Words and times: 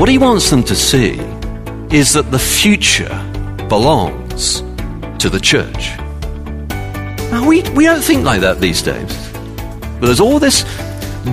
What 0.00 0.08
he 0.08 0.16
wants 0.16 0.48
them 0.48 0.62
to 0.62 0.74
see 0.74 1.18
is 1.94 2.14
that 2.14 2.30
the 2.30 2.38
future 2.38 3.10
belongs 3.68 4.62
to 5.18 5.28
the 5.28 5.38
church. 5.38 5.94
Now, 7.30 7.46
we, 7.46 7.60
we 7.72 7.84
don't 7.84 8.00
think 8.00 8.24
like 8.24 8.40
that 8.40 8.62
these 8.62 8.80
days. 8.80 9.30
But 9.30 10.06
there's 10.06 10.18
all 10.18 10.38
this 10.38 10.62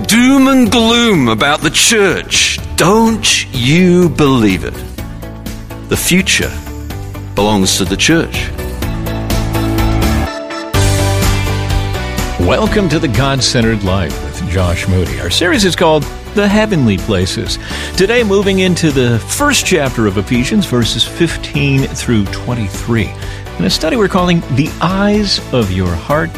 doom 0.06 0.48
and 0.48 0.70
gloom 0.70 1.28
about 1.28 1.62
the 1.62 1.70
church. 1.70 2.58
Don't 2.76 3.46
you 3.54 4.10
believe 4.10 4.64
it? 4.64 4.74
The 5.88 5.96
future 5.96 6.52
belongs 7.34 7.78
to 7.78 7.86
the 7.86 7.96
church. 7.96 8.50
Welcome 12.46 12.90
to 12.90 12.98
the 12.98 13.08
God 13.08 13.42
Centered 13.42 13.82
Life 13.82 14.22
with 14.22 14.46
Josh 14.50 14.86
Moody. 14.88 15.20
Our 15.20 15.30
series 15.30 15.64
is 15.64 15.74
called 15.74 16.04
The 16.34 16.48
Heavenly 16.48 16.98
Places. 16.98 17.58
Today, 17.96 18.22
moving 18.22 18.60
into 18.60 18.90
the 18.90 19.18
first 19.18 19.66
chapter 19.66 20.06
of 20.06 20.18
Ephesians, 20.18 20.66
verses 20.66 21.04
15 21.04 21.82
through 21.82 22.24
23, 22.26 23.04
in 23.58 23.64
a 23.64 23.70
study 23.70 23.96
we're 23.96 24.08
calling 24.08 24.40
The 24.56 24.70
Eyes 24.80 25.40
of 25.52 25.70
Your 25.70 25.94
Heart 25.94 26.30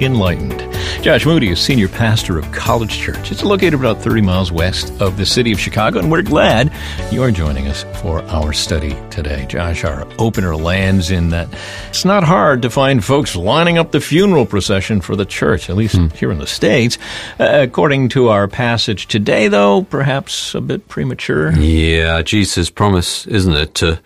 Enlightened. 0.00 0.60
Josh 1.02 1.26
Moody 1.26 1.48
is 1.48 1.60
senior 1.60 1.88
pastor 1.88 2.38
of 2.38 2.50
College 2.50 2.98
Church. 2.98 3.30
It's 3.30 3.44
located 3.44 3.74
about 3.74 3.98
30 3.98 4.20
miles 4.20 4.50
west 4.50 4.92
of 5.00 5.16
the 5.16 5.24
city 5.24 5.52
of 5.52 5.60
Chicago, 5.60 5.98
and 5.98 6.10
we're 6.10 6.22
glad 6.22 6.72
you're 7.10 7.30
joining 7.30 7.68
us 7.68 7.84
for 8.00 8.22
our 8.24 8.52
study 8.52 8.96
today. 9.10 9.46
Josh, 9.46 9.84
our 9.84 10.06
opener 10.18 10.56
lands 10.56 11.10
in 11.10 11.30
that 11.30 11.48
it's 11.88 12.04
not 12.04 12.24
hard 12.24 12.62
to 12.62 12.70
find 12.70 13.04
folks 13.04 13.36
lining 13.36 13.78
up 13.78 13.92
the 13.92 14.00
funeral 14.00 14.46
procession 14.46 15.00
for 15.00 15.16
the 15.16 15.24
church, 15.24 15.70
at 15.70 15.76
least 15.76 15.96
hmm. 15.96 16.08
here 16.08 16.30
in 16.32 16.38
the 16.38 16.46
States. 16.46 16.98
Uh, 17.38 17.60
according 17.62 18.08
to 18.10 18.28
our 18.28 18.48
passage 18.48 19.06
today, 19.06 19.48
though, 19.48 19.82
perhaps 19.82 20.54
a 20.54 20.60
bit 20.60 20.88
premature. 20.88 21.52
Yeah, 21.52 22.22
Jesus' 22.22 22.70
promise, 22.70 23.26
isn't 23.26 23.54
it, 23.54 23.74
to 23.76 24.00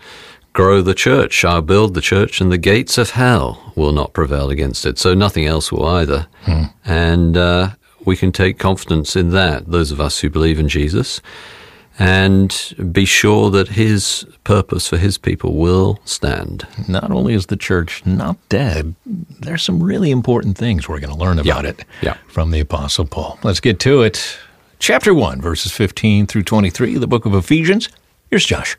grow 0.53 0.81
the 0.81 0.93
church. 0.93 1.43
I'll 1.43 1.61
build 1.61 1.95
the 1.95 2.01
church, 2.01 2.39
and 2.39 2.51
the 2.51 2.57
gates 2.57 2.97
of 2.97 3.11
hell 3.11 3.73
will 3.75 3.91
not 3.91 4.13
prevail 4.13 4.49
against 4.49 4.85
it. 4.85 4.97
So 4.97 5.13
nothing 5.13 5.45
else 5.45 5.71
will 5.71 5.85
either. 5.85 6.27
Hmm. 6.43 6.63
And 6.85 7.35
uh, 7.35 7.69
we 8.05 8.15
can 8.15 8.31
take 8.31 8.59
confidence 8.59 9.15
in 9.15 9.31
that, 9.31 9.67
those 9.67 9.91
of 9.91 9.99
us 9.99 10.19
who 10.19 10.29
believe 10.29 10.59
in 10.59 10.69
Jesus, 10.69 11.21
and 11.99 12.73
be 12.91 13.05
sure 13.05 13.49
that 13.51 13.69
his 13.69 14.25
purpose 14.43 14.87
for 14.87 14.97
his 14.97 15.17
people 15.17 15.53
will 15.55 15.99
stand. 16.05 16.67
Not 16.87 17.11
only 17.11 17.33
is 17.33 17.47
the 17.47 17.57
church 17.57 18.03
not 18.05 18.37
dead, 18.49 18.95
there's 19.05 19.61
some 19.61 19.81
really 19.81 20.09
important 20.09 20.57
things 20.57 20.87
we're 20.87 20.99
going 20.99 21.13
to 21.13 21.19
learn 21.19 21.39
about 21.39 21.63
yeah. 21.63 21.69
it 21.69 21.85
yeah. 22.01 22.17
from 22.27 22.51
the 22.51 22.59
Apostle 22.59 23.05
Paul. 23.05 23.37
Let's 23.43 23.59
get 23.59 23.79
to 23.81 24.01
it. 24.01 24.37
Chapter 24.79 25.13
1, 25.13 25.39
verses 25.39 25.71
15 25.71 26.25
through 26.25 26.43
23, 26.43 26.97
the 26.97 27.07
book 27.07 27.25
of 27.25 27.33
Ephesians. 27.35 27.89
Here's 28.29 28.45
Josh. 28.45 28.75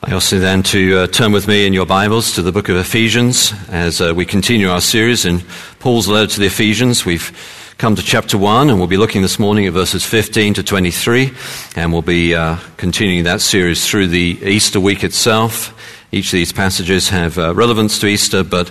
I 0.00 0.12
also 0.12 0.38
then 0.38 0.62
to 0.62 0.96
uh, 0.96 1.06
turn 1.08 1.32
with 1.32 1.48
me 1.48 1.66
in 1.66 1.72
your 1.72 1.84
Bibles 1.84 2.36
to 2.36 2.42
the 2.42 2.52
book 2.52 2.68
of 2.68 2.76
Ephesians 2.76 3.52
as 3.68 4.00
uh, 4.00 4.14
we 4.14 4.24
continue 4.24 4.70
our 4.70 4.80
series 4.80 5.26
in 5.26 5.40
Paul's 5.80 6.06
letter 6.06 6.28
to 6.34 6.40
the 6.40 6.46
Ephesians. 6.46 7.04
We've 7.04 7.36
come 7.78 7.96
to 7.96 8.02
chapter 8.02 8.38
1 8.38 8.70
and 8.70 8.78
we'll 8.78 8.86
be 8.86 8.96
looking 8.96 9.22
this 9.22 9.40
morning 9.40 9.66
at 9.66 9.72
verses 9.72 10.04
15 10.04 10.54
to 10.54 10.62
23 10.62 11.32
and 11.74 11.92
we'll 11.92 12.02
be 12.02 12.32
uh, 12.32 12.58
continuing 12.76 13.24
that 13.24 13.40
series 13.40 13.84
through 13.88 14.06
the 14.06 14.38
Easter 14.40 14.78
week 14.78 15.02
itself. 15.02 15.74
Each 16.12 16.26
of 16.26 16.36
these 16.36 16.52
passages 16.52 17.08
have 17.08 17.36
uh, 17.36 17.52
relevance 17.52 17.98
to 17.98 18.06
Easter, 18.06 18.44
but 18.44 18.70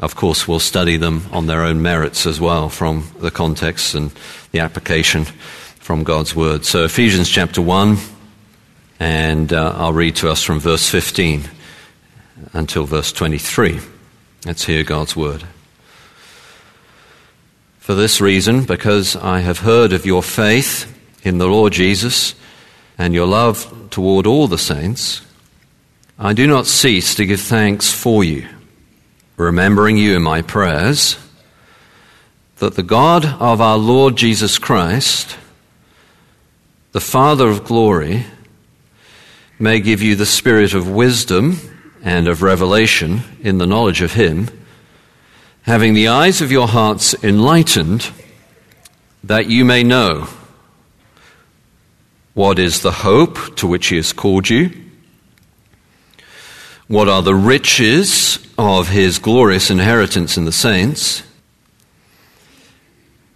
of 0.00 0.16
course 0.16 0.48
we'll 0.48 0.58
study 0.58 0.96
them 0.96 1.26
on 1.32 1.48
their 1.48 1.64
own 1.64 1.82
merits 1.82 2.24
as 2.24 2.40
well 2.40 2.70
from 2.70 3.10
the 3.18 3.30
context 3.30 3.94
and 3.94 4.10
the 4.52 4.60
application 4.60 5.26
from 5.80 6.02
God's 6.02 6.34
Word. 6.34 6.64
So 6.64 6.84
Ephesians 6.84 7.28
chapter 7.28 7.60
1 7.60 7.98
and 9.02 9.52
uh, 9.52 9.74
I'll 9.76 9.92
read 9.92 10.14
to 10.16 10.30
us 10.30 10.44
from 10.44 10.60
verse 10.60 10.88
15 10.88 11.50
until 12.52 12.84
verse 12.84 13.10
23. 13.10 13.80
Let's 14.46 14.64
hear 14.64 14.84
God's 14.84 15.16
word. 15.16 15.42
For 17.80 17.96
this 17.96 18.20
reason, 18.20 18.62
because 18.62 19.16
I 19.16 19.40
have 19.40 19.58
heard 19.58 19.92
of 19.92 20.06
your 20.06 20.22
faith 20.22 20.86
in 21.24 21.38
the 21.38 21.48
Lord 21.48 21.72
Jesus 21.72 22.36
and 22.96 23.12
your 23.12 23.26
love 23.26 23.88
toward 23.90 24.24
all 24.24 24.46
the 24.46 24.56
saints, 24.56 25.22
I 26.16 26.32
do 26.32 26.46
not 26.46 26.68
cease 26.68 27.16
to 27.16 27.26
give 27.26 27.40
thanks 27.40 27.92
for 27.92 28.22
you, 28.22 28.46
remembering 29.36 29.96
you 29.96 30.14
in 30.14 30.22
my 30.22 30.42
prayers, 30.42 31.18
that 32.58 32.76
the 32.76 32.84
God 32.84 33.24
of 33.24 33.60
our 33.60 33.78
Lord 33.78 34.14
Jesus 34.14 34.58
Christ, 34.58 35.36
the 36.92 37.00
Father 37.00 37.48
of 37.48 37.64
glory, 37.64 38.26
may 39.62 39.78
give 39.78 40.02
you 40.02 40.16
the 40.16 40.26
spirit 40.26 40.74
of 40.74 40.90
wisdom 40.90 41.56
and 42.02 42.26
of 42.26 42.42
revelation 42.42 43.20
in 43.42 43.58
the 43.58 43.66
knowledge 43.66 44.02
of 44.02 44.12
Him, 44.12 44.48
having 45.62 45.94
the 45.94 46.08
eyes 46.08 46.40
of 46.40 46.50
your 46.50 46.66
hearts 46.66 47.14
enlightened, 47.22 48.10
that 49.22 49.46
you 49.46 49.64
may 49.64 49.84
know 49.84 50.26
what 52.34 52.58
is 52.58 52.82
the 52.82 52.90
hope 52.90 53.54
to 53.54 53.68
which 53.68 53.86
He 53.86 53.94
has 53.94 54.12
called 54.12 54.50
you, 54.50 54.72
what 56.88 57.08
are 57.08 57.22
the 57.22 57.32
riches 57.32 58.44
of 58.58 58.88
His 58.88 59.20
glorious 59.20 59.70
inheritance 59.70 60.36
in 60.36 60.44
the 60.44 60.50
saints 60.50 61.22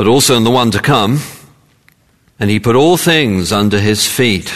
but 0.00 0.06
also 0.06 0.34
in 0.34 0.44
the 0.44 0.50
one 0.50 0.70
to 0.70 0.80
come. 0.80 1.18
And 2.38 2.48
he 2.48 2.58
put 2.58 2.74
all 2.74 2.96
things 2.96 3.52
under 3.52 3.78
his 3.78 4.06
feet 4.06 4.50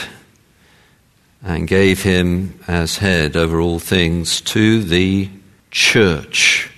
and 1.42 1.68
gave 1.68 2.02
him 2.02 2.58
as 2.66 2.96
head 2.96 3.36
over 3.36 3.60
all 3.60 3.78
things 3.78 4.40
to 4.40 4.82
the 4.82 5.28
church, 5.70 6.70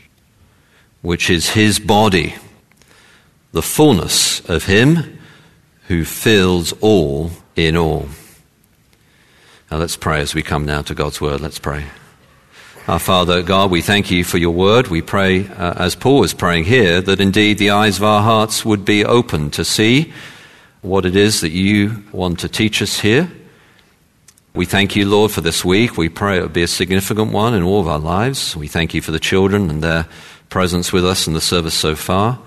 which 1.00 1.30
is 1.30 1.50
his 1.50 1.78
body, 1.78 2.34
the 3.52 3.62
fullness 3.62 4.40
of 4.50 4.64
him 4.64 5.16
who 5.86 6.04
fills 6.04 6.72
all 6.80 7.30
in 7.54 7.76
all. 7.76 8.08
Now 9.70 9.76
let's 9.76 9.96
pray 9.96 10.20
as 10.20 10.34
we 10.34 10.42
come 10.42 10.66
now 10.66 10.82
to 10.82 10.92
God's 10.92 11.20
word. 11.20 11.40
Let's 11.40 11.60
pray. 11.60 11.84
Our 12.88 13.00
Father 13.00 13.42
God, 13.42 13.72
we 13.72 13.82
thank 13.82 14.12
you 14.12 14.22
for 14.22 14.38
your 14.38 14.52
word. 14.52 14.86
We 14.86 15.02
pray, 15.02 15.48
uh, 15.48 15.74
as 15.76 15.96
Paul 15.96 16.22
is 16.22 16.32
praying 16.32 16.66
here, 16.66 17.00
that 17.00 17.18
indeed 17.18 17.58
the 17.58 17.70
eyes 17.70 17.96
of 17.96 18.04
our 18.04 18.22
hearts 18.22 18.64
would 18.64 18.84
be 18.84 19.04
open 19.04 19.50
to 19.50 19.64
see 19.64 20.12
what 20.82 21.04
it 21.04 21.16
is 21.16 21.40
that 21.40 21.50
you 21.50 22.04
want 22.12 22.38
to 22.40 22.48
teach 22.48 22.80
us 22.80 23.00
here. 23.00 23.28
We 24.54 24.66
thank 24.66 24.94
you, 24.94 25.04
Lord, 25.04 25.32
for 25.32 25.40
this 25.40 25.64
week. 25.64 25.96
We 25.96 26.08
pray 26.08 26.38
it 26.38 26.42
would 26.42 26.52
be 26.52 26.62
a 26.62 26.68
significant 26.68 27.32
one 27.32 27.54
in 27.54 27.64
all 27.64 27.80
of 27.80 27.88
our 27.88 27.98
lives. 27.98 28.56
We 28.56 28.68
thank 28.68 28.94
you 28.94 29.02
for 29.02 29.10
the 29.10 29.18
children 29.18 29.68
and 29.68 29.82
their 29.82 30.06
presence 30.48 30.92
with 30.92 31.04
us 31.04 31.26
in 31.26 31.32
the 31.32 31.40
service 31.40 31.74
so 31.74 31.96
far. 31.96 32.38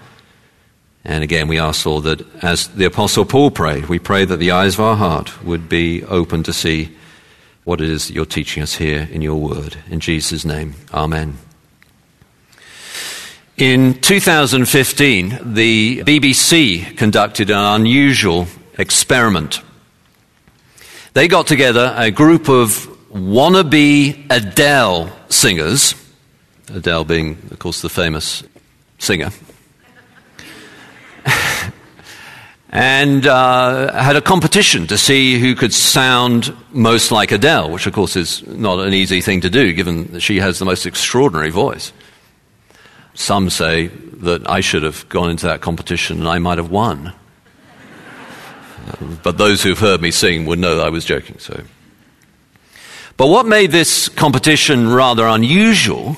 And 1.03 1.22
again, 1.22 1.49
we 1.49 1.59
ask, 1.59 1.85
Lord, 1.85 2.05
that 2.05 2.22
as 2.41 2.69
the 2.69 2.85
Apostle 2.85 3.25
Paul 3.25 3.51
prayed, 3.51 3.88
we 3.88 3.99
pray 3.99 4.23
that 4.23 4.38
the 4.38 4.51
eyes 4.51 4.75
of 4.75 4.79
our 4.79 4.95
heart 4.95 5.44
would 5.44 5.67
be 5.67 6.05
open 6.05 6.44
to 6.44 6.53
see 6.53 6.95
what 7.69 7.81
it 7.81 7.89
is 7.89 8.07
that 8.07 8.16
you're 8.16 8.25
teaching 8.25 8.63
us 8.63 8.73
here 8.73 9.07
in 9.11 9.21
your 9.21 9.35
word. 9.35 9.77
In 9.91 9.99
Jesus' 9.99 10.43
name, 10.43 10.73
Amen. 10.91 11.37
In 13.57 14.01
2015, 14.01 15.53
the 15.53 16.01
BBC 16.03 16.97
conducted 16.97 17.51
an 17.51 17.63
unusual 17.79 18.47
experiment. 18.79 19.61
They 21.13 21.27
got 21.27 21.45
together 21.45 21.93
a 21.95 22.09
group 22.09 22.49
of 22.49 22.87
wannabe 23.11 24.25
Adele 24.31 25.16
singers, 25.29 25.93
Adele 26.73 27.05
being, 27.05 27.37
of 27.51 27.59
course, 27.59 27.83
the 27.83 27.89
famous 27.89 28.43
singer. 28.97 29.29
And 32.69 33.25
uh, 33.25 33.91
had 33.93 34.16
a 34.16 34.21
competition 34.21 34.85
to 34.87 34.97
see 34.97 35.39
who 35.39 35.55
could 35.55 35.73
sound 35.73 36.55
most 36.71 37.11
like 37.11 37.31
Adele, 37.31 37.71
which 37.71 37.87
of 37.87 37.93
course 37.93 38.16
is 38.16 38.45
not 38.45 38.79
an 38.79 38.93
easy 38.93 39.21
thing 39.21 39.41
to 39.41 39.49
do 39.49 39.73
given 39.73 40.11
that 40.11 40.21
she 40.21 40.37
has 40.37 40.59
the 40.59 40.66
most 40.66 40.85
extraordinary 40.85 41.49
voice. 41.49 41.91
Some 43.16 43.49
say 43.49 43.87
that 43.87 44.47
I 44.47 44.61
should 44.61 44.83
have 44.83 45.07
gone 45.09 45.31
into 45.31 45.47
that 45.47 45.61
competition 45.61 46.19
and 46.19 46.27
I 46.27 46.37
might 46.37 46.59
have 46.59 46.69
won. 46.69 47.13
but 49.23 49.37
those 49.39 49.63
who've 49.63 49.79
heard 49.79 50.01
me 50.01 50.11
sing 50.11 50.45
would 50.45 50.59
know 50.59 50.79
I 50.79 50.89
was 50.89 51.05
joking. 51.05 51.39
So, 51.39 51.63
But 53.17 53.27
what 53.27 53.47
made 53.47 53.71
this 53.71 54.09
competition 54.09 54.91
rather 54.91 55.25
unusual 55.25 56.17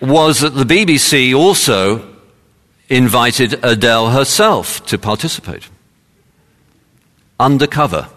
was 0.00 0.40
that 0.40 0.50
the 0.50 0.64
BBC 0.64 1.36
also 1.36 2.15
invited 2.88 3.64
Adele 3.64 4.10
herself 4.10 4.84
to 4.86 4.98
participate. 4.98 5.68
Undercover. 7.38 8.08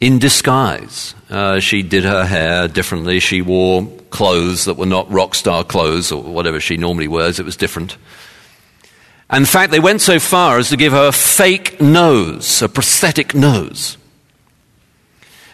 In 0.00 0.18
disguise. 0.18 1.14
Uh, 1.28 1.60
she 1.60 1.82
did 1.82 2.04
her 2.04 2.24
hair 2.24 2.68
differently. 2.68 3.20
She 3.20 3.42
wore 3.42 3.86
clothes 4.10 4.64
that 4.64 4.74
were 4.74 4.86
not 4.86 5.10
rock 5.10 5.34
star 5.34 5.62
clothes 5.62 6.10
or 6.10 6.22
whatever 6.22 6.60
she 6.60 6.76
normally 6.76 7.08
wears. 7.08 7.38
It 7.38 7.44
was 7.44 7.56
different. 7.56 7.96
And 9.28 9.42
in 9.42 9.46
fact, 9.46 9.70
they 9.70 9.80
went 9.80 10.00
so 10.00 10.18
far 10.18 10.58
as 10.58 10.70
to 10.70 10.76
give 10.76 10.92
her 10.92 11.08
a 11.08 11.12
fake 11.12 11.80
nose, 11.80 12.62
a 12.62 12.68
prosthetic 12.68 13.34
nose. 13.34 13.96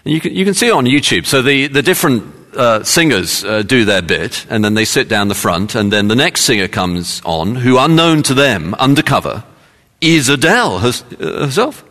And 0.05 0.15
you 0.15 0.21
can, 0.21 0.33
you 0.33 0.45
can 0.45 0.55
see 0.55 0.69
it 0.69 0.73
on 0.73 0.87
YouTube. 0.87 1.27
So 1.27 1.43
the, 1.43 1.67
the 1.67 1.83
different 1.83 2.36
uh, 2.57 2.83
singers 2.85 3.45
uh, 3.45 3.63
do 3.63 3.85
their 3.85 4.03
bit, 4.03 4.47
and 4.49 4.65
then 4.65 4.75
they 4.75 4.85
sit 4.85 5.09
down 5.09 5.29
the 5.29 5.35
front, 5.35 5.75
and 5.75 5.93
then 5.93 6.09
the 6.09 6.17
next 6.17 6.43
singer 6.43 6.69
comes 6.69 7.23
on, 7.25 7.57
who, 7.57 7.79
unknown 7.79 8.23
to 8.25 8.35
them, 8.35 8.75
undercover, 8.75 9.45
is 10.01 10.29
Adele 10.29 10.79
herself. 10.79 11.85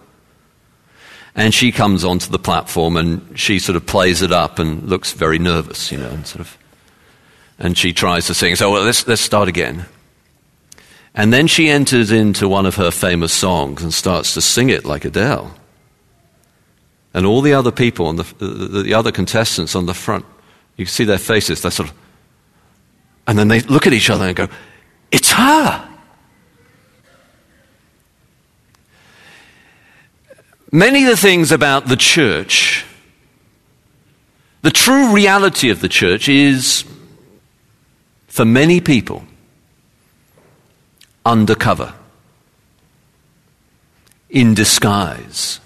And 1.35 1.53
she 1.53 1.71
comes 1.71 2.05
onto 2.05 2.31
the 2.31 2.39
platform, 2.39 2.97
and 2.97 3.37
she 3.37 3.59
sort 3.59 3.75
of 3.75 3.85
plays 3.85 4.21
it 4.21 4.31
up 4.31 4.59
and 4.59 4.83
looks 4.83 5.13
very 5.13 5.39
nervous, 5.39 5.91
you 5.91 5.97
know, 5.97 6.09
and 6.09 6.25
sort 6.25 6.41
of. 6.41 6.57
And 7.59 7.77
she 7.77 7.93
tries 7.93 8.27
to 8.27 8.33
sing. 8.33 8.55
So 8.55 8.71
well, 8.71 8.83
let's, 8.83 9.07
let's 9.07 9.21
start 9.21 9.47
again. 9.47 9.85
And 11.13 11.31
then 11.31 11.47
she 11.47 11.69
enters 11.69 12.11
into 12.11 12.49
one 12.49 12.65
of 12.65 12.75
her 12.75 12.91
famous 12.91 13.31
songs 13.31 13.81
and 13.81 13.93
starts 13.93 14.33
to 14.33 14.41
sing 14.41 14.69
it 14.69 14.83
like 14.83 15.05
Adele. 15.05 15.55
And 17.13 17.25
all 17.25 17.41
the 17.41 17.53
other 17.53 17.71
people, 17.71 18.09
and 18.09 18.19
the, 18.19 18.45
the, 18.45 18.83
the 18.83 18.93
other 18.93 19.13
contestants 19.13 19.75
on 19.75 19.85
the 19.85 19.93
front, 19.93 20.25
you 20.77 20.85
see 20.85 21.03
their 21.03 21.17
faces, 21.17 21.61
they 21.61 21.69
sort 21.69 21.89
of, 21.89 21.95
and 23.27 23.37
then 23.37 23.47
they 23.47 23.61
look 23.61 23.87
at 23.87 23.93
each 23.93 24.09
other 24.09 24.25
and 24.25 24.35
go, 24.35 24.47
It's 25.11 25.31
her! 25.31 25.89
Many 30.71 31.03
of 31.03 31.09
the 31.09 31.17
things 31.17 31.51
about 31.51 31.87
the 31.87 31.95
church, 31.95 32.85
the 34.61 34.71
true 34.71 35.13
reality 35.13 35.69
of 35.69 35.79
the 35.79 35.87
church 35.87 36.27
is, 36.27 36.83
for 38.27 38.43
many 38.43 38.81
people, 38.81 39.23
undercover, 41.25 41.93
in 44.29 44.53
disguise. 44.53 45.61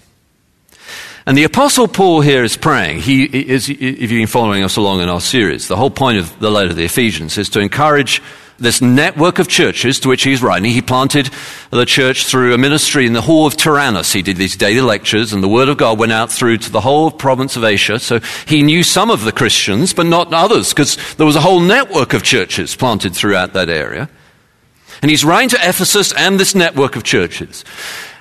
And 1.30 1.38
the 1.38 1.44
Apostle 1.44 1.86
Paul 1.86 2.22
here 2.22 2.42
is 2.42 2.56
praying. 2.56 3.02
He 3.02 3.22
is, 3.22 3.70
if 3.70 3.80
you've 3.80 4.10
been 4.10 4.26
following 4.26 4.64
us 4.64 4.76
along 4.76 5.00
in 5.00 5.08
our 5.08 5.20
series, 5.20 5.68
the 5.68 5.76
whole 5.76 5.88
point 5.88 6.18
of 6.18 6.36
the 6.40 6.50
letter 6.50 6.70
to 6.70 6.74
the 6.74 6.84
Ephesians 6.84 7.38
is 7.38 7.48
to 7.50 7.60
encourage 7.60 8.20
this 8.58 8.82
network 8.82 9.38
of 9.38 9.46
churches 9.46 10.00
to 10.00 10.08
which 10.08 10.24
he's 10.24 10.42
writing. 10.42 10.72
He 10.72 10.82
planted 10.82 11.30
the 11.70 11.84
church 11.84 12.26
through 12.26 12.52
a 12.52 12.58
ministry 12.58 13.06
in 13.06 13.12
the 13.12 13.22
hall 13.22 13.46
of 13.46 13.56
Tyrannus. 13.56 14.12
He 14.12 14.22
did 14.22 14.38
these 14.38 14.56
daily 14.56 14.80
lectures, 14.80 15.32
and 15.32 15.40
the 15.40 15.48
word 15.48 15.68
of 15.68 15.76
God 15.76 16.00
went 16.00 16.10
out 16.10 16.32
through 16.32 16.58
to 16.58 16.72
the 16.72 16.80
whole 16.80 17.12
province 17.12 17.54
of 17.54 17.62
Asia. 17.62 18.00
So 18.00 18.18
he 18.48 18.64
knew 18.64 18.82
some 18.82 19.08
of 19.08 19.22
the 19.22 19.30
Christians, 19.30 19.94
but 19.94 20.06
not 20.06 20.34
others, 20.34 20.70
because 20.70 20.96
there 21.14 21.26
was 21.26 21.36
a 21.36 21.40
whole 21.40 21.60
network 21.60 22.12
of 22.12 22.24
churches 22.24 22.74
planted 22.74 23.14
throughout 23.14 23.52
that 23.52 23.68
area. 23.68 24.10
And 25.00 25.12
he's 25.12 25.24
writing 25.24 25.50
to 25.50 25.58
Ephesus 25.58 26.12
and 26.12 26.40
this 26.40 26.56
network 26.56 26.96
of 26.96 27.04
churches 27.04 27.64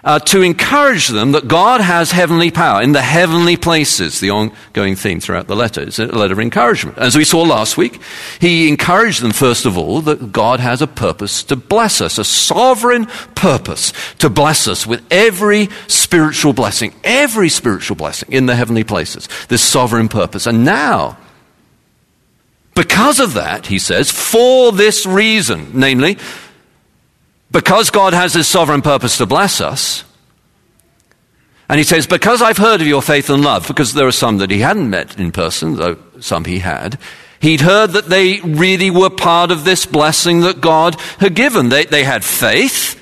uh, 0.03 0.19
to 0.19 0.41
encourage 0.41 1.07
them 1.07 1.33
that 1.33 1.47
God 1.47 1.81
has 1.81 2.11
heavenly 2.11 2.51
power 2.51 2.81
in 2.81 2.93
the 2.93 3.01
heavenly 3.01 3.57
places, 3.57 4.19
the 4.19 4.29
ongoing 4.29 4.95
theme 4.95 5.19
throughout 5.19 5.47
the 5.47 5.55
letter. 5.55 5.81
It's 5.81 5.99
a 5.99 6.05
letter 6.05 6.33
of 6.33 6.39
encouragement. 6.39 6.97
As 6.97 7.15
we 7.15 7.23
saw 7.23 7.41
last 7.41 7.77
week, 7.77 7.99
he 8.39 8.67
encouraged 8.69 9.21
them, 9.21 9.31
first 9.31 9.65
of 9.65 9.77
all, 9.77 10.01
that 10.01 10.31
God 10.31 10.59
has 10.59 10.81
a 10.81 10.87
purpose 10.87 11.43
to 11.43 11.55
bless 11.55 12.01
us, 12.01 12.17
a 12.17 12.23
sovereign 12.23 13.07
purpose 13.35 13.93
to 14.19 14.29
bless 14.29 14.67
us 14.67 14.87
with 14.87 15.03
every 15.11 15.69
spiritual 15.87 16.53
blessing, 16.53 16.93
every 17.03 17.49
spiritual 17.49 17.95
blessing 17.95 18.31
in 18.31 18.45
the 18.45 18.55
heavenly 18.55 18.83
places, 18.83 19.27
this 19.49 19.61
sovereign 19.61 20.07
purpose. 20.07 20.45
And 20.45 20.63
now, 20.63 21.17
because 22.75 23.19
of 23.19 23.33
that, 23.33 23.65
he 23.65 23.77
says, 23.77 24.09
for 24.09 24.71
this 24.71 25.05
reason, 25.05 25.71
namely, 25.73 26.17
because 27.51 27.89
God 27.89 28.13
has 28.13 28.33
this 28.33 28.47
sovereign 28.47 28.81
purpose 28.81 29.17
to 29.17 29.25
bless 29.25 29.61
us, 29.61 30.03
and 31.69 31.77
he 31.77 31.83
says, 31.83 32.07
Because 32.07 32.41
I've 32.41 32.57
heard 32.57 32.81
of 32.81 32.87
your 32.87 33.01
faith 33.01 33.29
and 33.29 33.43
love, 33.43 33.67
because 33.67 33.93
there 33.93 34.07
are 34.07 34.11
some 34.11 34.39
that 34.39 34.51
he 34.51 34.59
hadn't 34.59 34.89
met 34.89 35.19
in 35.19 35.31
person, 35.31 35.75
though 35.75 35.97
some 36.19 36.45
he 36.45 36.59
had, 36.59 36.97
he'd 37.39 37.61
heard 37.61 37.91
that 37.91 38.09
they 38.09 38.39
really 38.41 38.89
were 38.89 39.11
part 39.11 39.51
of 39.51 39.63
this 39.63 39.85
blessing 39.85 40.41
that 40.41 40.61
God 40.61 40.99
had 41.19 41.35
given. 41.35 41.69
They, 41.69 41.85
they 41.85 42.03
had 42.03 42.25
faith, 42.25 42.99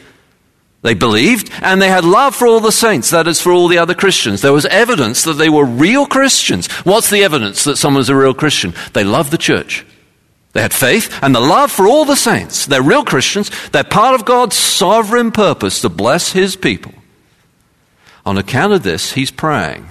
they 0.81 0.94
believed, 0.94 1.49
and 1.61 1.81
they 1.81 1.88
had 1.88 2.03
love 2.03 2.35
for 2.35 2.45
all 2.45 2.59
the 2.59 2.71
saints, 2.71 3.09
that 3.11 3.27
is, 3.27 3.41
for 3.41 3.53
all 3.53 3.69
the 3.69 3.77
other 3.77 3.95
Christians. 3.95 4.41
There 4.41 4.53
was 4.53 4.65
evidence 4.65 5.23
that 5.23 5.33
they 5.33 5.49
were 5.49 5.65
real 5.65 6.05
Christians. 6.05 6.69
What's 6.83 7.09
the 7.09 7.23
evidence 7.23 7.63
that 7.63 7.77
someone's 7.77 8.09
a 8.09 8.15
real 8.15 8.33
Christian? 8.33 8.73
They 8.91 9.05
love 9.05 9.31
the 9.31 9.38
church. 9.38 9.85
They 10.57 10.63
had 10.63 10.74
faith 10.74 11.19
and 11.21 11.36
the 11.36 11.39
love 11.39 11.71
for 11.71 11.86
all 11.86 12.04
the 12.04 12.15
saints. 12.15 12.65
They're 12.65 12.81
real 12.81 13.06
Christians. 13.06 13.51
They're 13.69 13.83
part 13.83 14.15
of 14.15 14.25
God's 14.25 14.56
sovereign 14.56 15.31
purpose 15.31 15.81
to 15.81 15.89
bless 15.89 16.31
His 16.31 16.56
people. 16.56 16.94
On 18.25 18.39
account 18.39 18.74
of 18.74 18.81
this, 18.81 19.12
He's 19.12 19.30
praying 19.30 19.86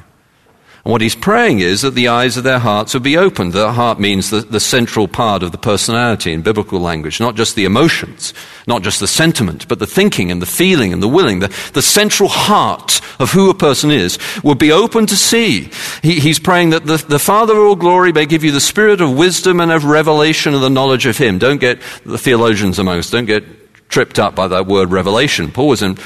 and 0.87 0.93
what 0.93 1.01
he's 1.01 1.17
praying 1.17 1.59
is 1.59 1.83
that 1.83 1.97
the 1.97 2.07
eyes 2.07 2.37
of 2.37 2.45
their 2.45 2.61
hearts 2.61 2.95
would 2.95 3.03
be 3.03 3.17
opened. 3.17 3.53
The 3.53 3.73
heart 3.73 3.99
means 3.99 4.31
the, 4.31 4.43
the 4.43 4.61
central 4.61 5.09
part 5.09 5.43
of 5.43 5.51
the 5.51 5.59
personality 5.59 6.33
in 6.33 6.43
biblical 6.43 6.79
language, 6.79 7.19
not 7.19 7.35
just 7.35 7.57
the 7.57 7.65
emotions, 7.65 8.33
not 8.69 8.83
just 8.83 9.01
the 9.01 9.09
sentiment, 9.09 9.67
but 9.67 9.81
the 9.81 9.87
thinking 9.89 10.31
and 10.31 10.41
the 10.41 10.47
feeling 10.47 10.93
and 10.93 11.03
the 11.03 11.09
willing. 11.09 11.41
The, 11.41 11.49
the 11.73 11.83
central 11.83 12.29
heart 12.29 13.01
of 13.19 13.33
who 13.33 13.51
a 13.51 13.55
person 13.55 13.91
is 13.91 14.17
would 14.45 14.61
be 14.61 14.71
open 14.71 15.07
to 15.07 15.17
see. 15.17 15.71
He, 16.03 16.21
he's 16.21 16.39
praying 16.39 16.71
that 16.71 16.87
the, 16.87 16.99
the 16.99 17.19
Father 17.19 17.55
of 17.55 17.67
all 17.67 17.75
glory 17.75 18.13
may 18.13 18.25
give 18.25 18.45
you 18.45 18.53
the 18.53 18.61
spirit 18.61 19.01
of 19.01 19.13
wisdom 19.13 19.59
and 19.59 19.73
of 19.73 19.87
revelation 19.87 20.55
of 20.55 20.61
the 20.61 20.71
knowledge 20.71 21.07
of 21.07 21.19
Him. 21.19 21.41
Don't 21.41 21.61
get 21.61 21.81
the 22.05 22.17
theologians 22.17 22.79
among 22.79 22.99
us, 22.99 23.11
don't 23.11 23.27
get 23.27 23.43
tripped 23.89 24.21
up 24.21 24.37
by 24.37 24.47
that 24.47 24.67
word 24.67 24.93
revelation. 24.93 25.51
Paul 25.51 25.67
was 25.67 25.83
in 25.83 25.99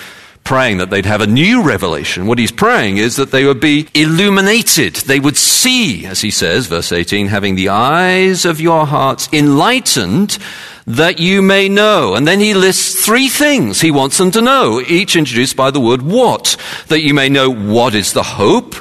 praying 0.44 0.78
that 0.78 0.90
they'd 0.90 1.06
have 1.06 1.20
a 1.20 1.26
new 1.26 1.62
revelation. 1.62 2.26
What 2.26 2.38
he's 2.38 2.52
praying 2.52 2.96
is 2.96 3.16
that 3.16 3.31
they 3.31 3.44
would 3.44 3.60
be 3.60 3.88
illuminated. 3.94 4.96
They 4.96 5.20
would 5.20 5.37
see, 5.37 6.06
as 6.06 6.20
he 6.20 6.30
says, 6.30 6.66
verse 6.66 6.92
18, 6.92 7.28
having 7.28 7.54
the 7.54 7.68
eyes 7.68 8.44
of 8.44 8.61
your 8.61 8.87
hearts 8.87 9.28
enlightened 9.32 10.38
that 10.87 11.18
you 11.18 11.40
may 11.42 11.68
know. 11.68 12.14
And 12.14 12.26
then 12.26 12.40
he 12.40 12.54
lists 12.54 13.04
three 13.04 13.28
things 13.28 13.80
he 13.80 13.90
wants 13.90 14.18
them 14.18 14.30
to 14.32 14.40
know, 14.40 14.80
each 14.80 15.14
introduced 15.14 15.56
by 15.56 15.70
the 15.70 15.80
word 15.80 16.02
what. 16.02 16.56
That 16.88 17.02
you 17.02 17.14
may 17.14 17.28
know 17.28 17.50
what 17.50 17.94
is 17.94 18.12
the 18.12 18.23
hope 18.23 18.75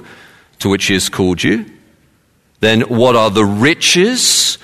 to 0.60 0.70
which 0.70 0.86
he 0.86 0.94
has 0.94 1.10
called 1.10 1.44
you. 1.44 1.66
Then 2.62 2.82
what 2.82 3.16
are 3.16 3.30
the 3.30 3.46
riches 3.46 4.58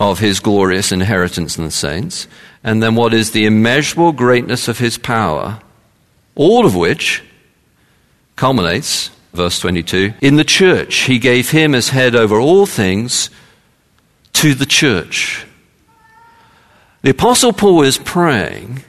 of 0.00 0.18
his 0.18 0.40
glorious 0.40 0.92
inheritance 0.92 1.58
in 1.58 1.64
the 1.64 1.70
saints? 1.70 2.26
And 2.64 2.82
then 2.82 2.94
what 2.94 3.14
is 3.14 3.30
the 3.30 3.46
immeasurable 3.46 4.12
greatness 4.12 4.68
of 4.68 4.78
his 4.78 4.98
power? 4.98 5.60
All 6.36 6.64
of 6.64 6.76
which 6.76 7.24
culminates, 8.36 9.10
verse 9.32 9.58
22, 9.58 10.14
in 10.20 10.36
the 10.36 10.44
church. 10.44 10.94
He 11.04 11.18
gave 11.18 11.50
him 11.50 11.74
as 11.74 11.88
head 11.88 12.14
over 12.14 12.38
all 12.38 12.66
things 12.66 13.30
to 14.34 14.54
the 14.54 14.66
church. 14.66 15.46
The 17.02 17.10
Apostle 17.10 17.52
Paul 17.52 17.82
is 17.82 17.98
praying 17.98 18.82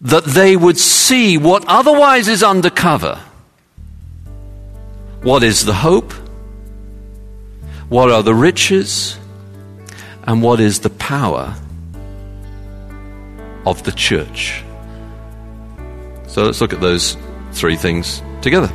that 0.00 0.24
they 0.24 0.56
would 0.56 0.78
see 0.78 1.36
what 1.36 1.64
otherwise 1.66 2.26
is 2.26 2.42
undercover. 2.42 3.20
What 5.22 5.42
is 5.42 5.66
the 5.66 5.74
hope? 5.74 6.12
What 7.90 8.10
are 8.10 8.22
the 8.22 8.34
riches? 8.34 9.18
And 10.22 10.42
what 10.42 10.60
is 10.60 10.80
the 10.80 10.90
power 10.90 11.54
of 13.66 13.82
the 13.82 13.92
church? 13.92 14.62
So 16.30 16.44
let's 16.44 16.60
look 16.60 16.72
at 16.72 16.80
those 16.80 17.16
three 17.52 17.76
things 17.76 18.22
together. 18.40 18.68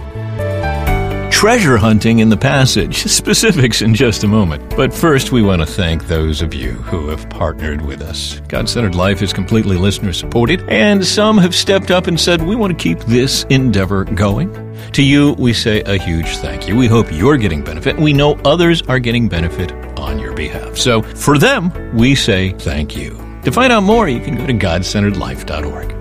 Treasure 1.31 1.77
hunting 1.77 2.19
in 2.19 2.29
the 2.29 2.37
passage. 2.37 3.03
Specifics 3.05 3.81
in 3.81 3.93
just 3.93 4.23
a 4.23 4.27
moment. 4.27 4.75
But 4.75 4.93
first, 4.93 5.31
we 5.31 5.41
want 5.41 5.61
to 5.61 5.65
thank 5.65 6.07
those 6.07 6.41
of 6.41 6.53
you 6.53 6.71
who 6.71 7.07
have 7.09 7.29
partnered 7.29 7.81
with 7.81 8.01
us. 8.01 8.41
God 8.49 8.67
Centered 8.67 8.95
Life 8.95 9.21
is 9.21 9.31
completely 9.31 9.77
listener 9.77 10.11
supported, 10.11 10.63
and 10.69 11.05
some 11.05 11.37
have 11.37 11.55
stepped 11.55 11.91
up 11.91 12.07
and 12.07 12.19
said, 12.19 12.41
We 12.41 12.55
want 12.55 12.77
to 12.77 12.83
keep 12.83 12.99
this 13.01 13.45
endeavor 13.49 14.03
going. 14.03 14.53
To 14.93 15.03
you, 15.03 15.33
we 15.33 15.53
say 15.53 15.81
a 15.81 15.97
huge 15.97 16.37
thank 16.37 16.67
you. 16.67 16.75
We 16.75 16.87
hope 16.87 17.11
you're 17.11 17.37
getting 17.37 17.63
benefit. 17.63 17.97
We 17.97 18.11
know 18.11 18.33
others 18.43 18.81
are 18.83 18.99
getting 18.99 19.29
benefit 19.29 19.71
on 19.97 20.19
your 20.19 20.33
behalf. 20.33 20.77
So 20.77 21.01
for 21.01 21.37
them, 21.37 21.71
we 21.95 22.15
say 22.15 22.51
thank 22.51 22.97
you. 22.97 23.11
To 23.43 23.51
find 23.51 23.71
out 23.71 23.83
more, 23.83 24.09
you 24.09 24.19
can 24.19 24.35
go 24.35 24.45
to 24.45 24.53
godcenteredlife.org 24.53 25.94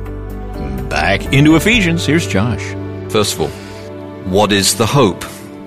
back 0.88 1.32
into 1.32 1.56
Ephesians. 1.56 2.06
Here's 2.06 2.26
Josh. 2.26 2.62
First 3.10 3.34
of 3.34 3.42
all, 3.42 3.48
what 4.30 4.52
is 4.52 4.76
the 4.76 4.86
hope? 4.86 5.24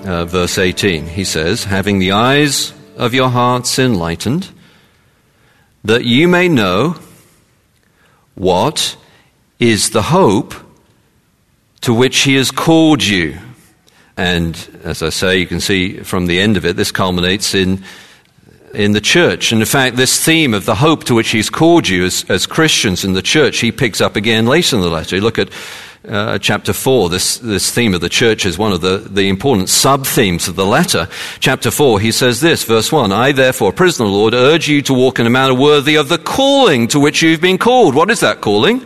uh, 0.08 0.26
verse 0.26 0.58
18. 0.58 1.06
He 1.06 1.24
says, 1.24 1.66
Having 1.66 2.00
the 2.00 2.14
eyes 2.14 2.74
of 2.96 3.14
your 3.14 3.30
hearts 3.30 3.78
enlightened, 3.78 4.50
that 5.84 6.06
you 6.06 6.28
may 6.28 6.48
know 6.48 6.98
what 8.36 8.96
is 9.60 9.90
the 9.92 10.04
hope 10.04 10.54
to 11.82 11.94
which 11.94 12.20
he 12.20 12.36
has 12.36 12.52
called 12.52 13.04
you. 13.04 13.38
And 14.16 14.56
as 14.84 15.04
I 15.04 15.10
say, 15.10 15.38
you 15.38 15.46
can 15.46 15.60
see 15.60 15.98
from 15.98 16.26
the 16.26 16.40
end 16.40 16.58
of 16.58 16.66
it, 16.66 16.76
this 16.76 16.92
culminates 16.92 17.54
in 17.54 17.84
in 18.78 18.92
the 18.92 19.02
church. 19.02 19.52
And 19.52 19.60
in 19.60 19.66
fact, 19.66 19.96
this 19.96 20.24
theme 20.24 20.54
of 20.54 20.66
the 20.66 20.76
hope 20.76 21.04
to 21.06 21.16
which 21.16 21.32
he's 21.32 21.50
called 21.50 21.90
you 21.90 22.06
as, 22.06 22.24
as 22.30 22.46
Christians 22.46 23.04
in 23.04 23.14
the 23.14 23.24
church, 23.24 23.58
he 23.58 23.72
picks 23.72 24.00
up 24.00 24.16
again 24.16 24.46
later 24.46 24.76
in 24.76 24.84
the 24.84 24.90
letter. 24.90 25.16
You 25.16 25.24
look 25.24 25.40
at 25.40 25.50
uh, 26.08 26.38
chapter 26.38 26.74
4, 26.74 27.10
this, 27.10 27.40
this 27.40 27.74
theme 27.74 27.96
of 27.96 28.02
the 28.02 28.08
church 28.08 28.46
is 28.46 28.56
one 28.56 28.72
of 28.72 28.82
the, 28.82 29.00
the 29.00 29.30
important 29.30 29.70
sub 29.70 30.06
themes 30.06 30.48
of 30.48 30.56
the 30.56 30.66
letter. 30.66 31.10
Chapter 31.40 31.72
4, 31.72 32.00
he 32.00 32.12
says 32.12 32.40
this, 32.40 32.64
verse 32.64 32.92
1 32.92 33.12
I, 33.12 33.32
therefore, 33.32 33.74
prisoner 33.74 34.08
Lord, 34.08 34.36
urge 34.36 34.70
you 34.70 34.84
to 34.84 34.94
walk 34.94 35.20
in 35.20 35.26
a 35.26 35.32
manner 35.32 35.56
worthy 35.56 35.96
of 35.96 36.08
the 36.08 36.20
calling 36.20 36.88
to 36.90 37.00
which 37.00 37.24
you've 37.24 37.42
been 37.42 37.58
called. 37.58 37.96
What 37.96 38.12
is 38.12 38.20
that 38.20 38.42
calling? 38.42 38.86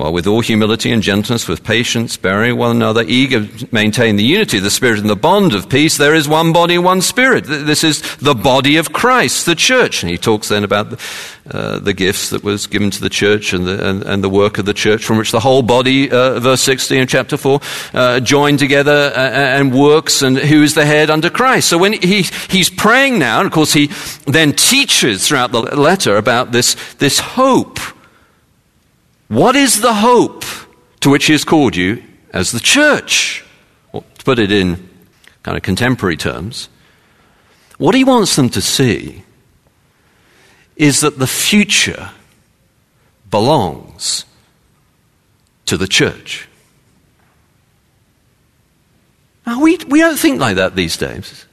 Well, 0.00 0.14
with 0.14 0.26
all 0.26 0.40
humility 0.40 0.90
and 0.92 1.02
gentleness, 1.02 1.46
with 1.46 1.62
patience, 1.62 2.16
bearing 2.16 2.56
one 2.56 2.74
another, 2.74 3.04
eager 3.06 3.46
to 3.46 3.68
maintain 3.70 4.16
the 4.16 4.24
unity 4.24 4.56
of 4.56 4.62
the 4.62 4.70
Spirit 4.70 4.98
and 4.98 5.10
the 5.10 5.14
bond 5.14 5.52
of 5.52 5.68
peace, 5.68 5.98
there 5.98 6.14
is 6.14 6.26
one 6.26 6.54
body, 6.54 6.78
one 6.78 7.02
Spirit. 7.02 7.44
This 7.44 7.84
is 7.84 8.16
the 8.16 8.34
body 8.34 8.78
of 8.78 8.94
Christ, 8.94 9.44
the 9.44 9.54
church. 9.54 10.02
And 10.02 10.08
he 10.08 10.16
talks 10.16 10.48
then 10.48 10.64
about 10.64 10.88
the, 10.88 11.00
uh, 11.50 11.80
the 11.80 11.92
gifts 11.92 12.30
that 12.30 12.42
was 12.42 12.66
given 12.66 12.90
to 12.92 13.00
the 13.02 13.10
church 13.10 13.52
and 13.52 13.66
the, 13.66 13.90
and, 13.90 14.02
and, 14.04 14.24
the 14.24 14.30
work 14.30 14.56
of 14.56 14.64
the 14.64 14.72
church 14.72 15.04
from 15.04 15.18
which 15.18 15.32
the 15.32 15.40
whole 15.40 15.60
body, 15.60 16.10
uh, 16.10 16.40
verse 16.40 16.62
16 16.62 17.02
of 17.02 17.08
chapter 17.10 17.36
4, 17.36 17.60
uh, 17.92 18.20
joined 18.20 18.58
together 18.58 19.12
uh, 19.14 19.18
and 19.20 19.78
works 19.78 20.22
and 20.22 20.38
who 20.38 20.62
is 20.62 20.72
the 20.72 20.86
head 20.86 21.10
under 21.10 21.28
Christ. 21.28 21.68
So 21.68 21.76
when 21.76 21.92
he, 21.92 22.22
he's 22.48 22.70
praying 22.70 23.18
now, 23.18 23.40
and 23.40 23.46
of 23.46 23.52
course 23.52 23.74
he 23.74 23.90
then 24.24 24.54
teaches 24.54 25.28
throughout 25.28 25.52
the 25.52 25.60
letter 25.60 26.16
about 26.16 26.52
this, 26.52 26.74
this 26.94 27.18
hope 27.18 27.78
what 29.30 29.54
is 29.54 29.80
the 29.80 29.94
hope 29.94 30.44
to 30.98 31.08
which 31.08 31.26
He 31.26 31.32
has 31.32 31.44
called 31.44 31.76
you 31.76 32.02
as 32.32 32.50
the 32.50 32.58
church? 32.58 33.44
Well, 33.92 34.04
to 34.18 34.24
put 34.24 34.40
it 34.40 34.50
in 34.50 34.88
kind 35.44 35.56
of 35.56 35.62
contemporary 35.62 36.16
terms, 36.16 36.68
what 37.78 37.94
He 37.94 38.02
wants 38.02 38.34
them 38.34 38.48
to 38.50 38.60
see 38.60 39.22
is 40.74 41.00
that 41.00 41.20
the 41.20 41.28
future 41.28 42.10
belongs 43.30 44.24
to 45.66 45.76
the 45.76 45.86
church. 45.86 46.48
Now, 49.46 49.62
we, 49.62 49.78
we 49.86 50.00
don't 50.00 50.18
think 50.18 50.40
like 50.40 50.56
that 50.56 50.74
these 50.74 50.96
days. 50.96 51.46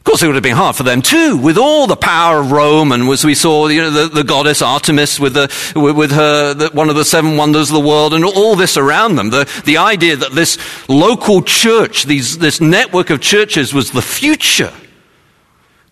Of 0.00 0.04
course, 0.04 0.22
it 0.22 0.26
would 0.28 0.34
have 0.34 0.42
been 0.42 0.56
hard 0.56 0.76
for 0.76 0.82
them 0.82 1.02
too, 1.02 1.36
with 1.36 1.58
all 1.58 1.86
the 1.86 1.94
power 1.94 2.40
of 2.40 2.52
Rome, 2.52 2.90
and 2.90 3.06
as 3.10 3.22
we 3.22 3.34
saw, 3.34 3.68
you 3.68 3.82
know, 3.82 3.90
the, 3.90 4.08
the 4.08 4.24
goddess 4.24 4.62
Artemis 4.62 5.20
with, 5.20 5.34
the, 5.34 5.50
with 5.76 6.10
her, 6.10 6.54
the, 6.54 6.70
one 6.70 6.88
of 6.88 6.96
the 6.96 7.04
seven 7.04 7.36
wonders 7.36 7.68
of 7.68 7.74
the 7.74 7.86
world, 7.86 8.14
and 8.14 8.24
all 8.24 8.56
this 8.56 8.78
around 8.78 9.16
them. 9.16 9.28
The, 9.28 9.62
the 9.66 9.76
idea 9.76 10.16
that 10.16 10.32
this 10.32 10.58
local 10.88 11.42
church, 11.42 12.04
these, 12.04 12.38
this 12.38 12.62
network 12.62 13.10
of 13.10 13.20
churches, 13.20 13.74
was 13.74 13.90
the 13.90 14.00
future 14.00 14.72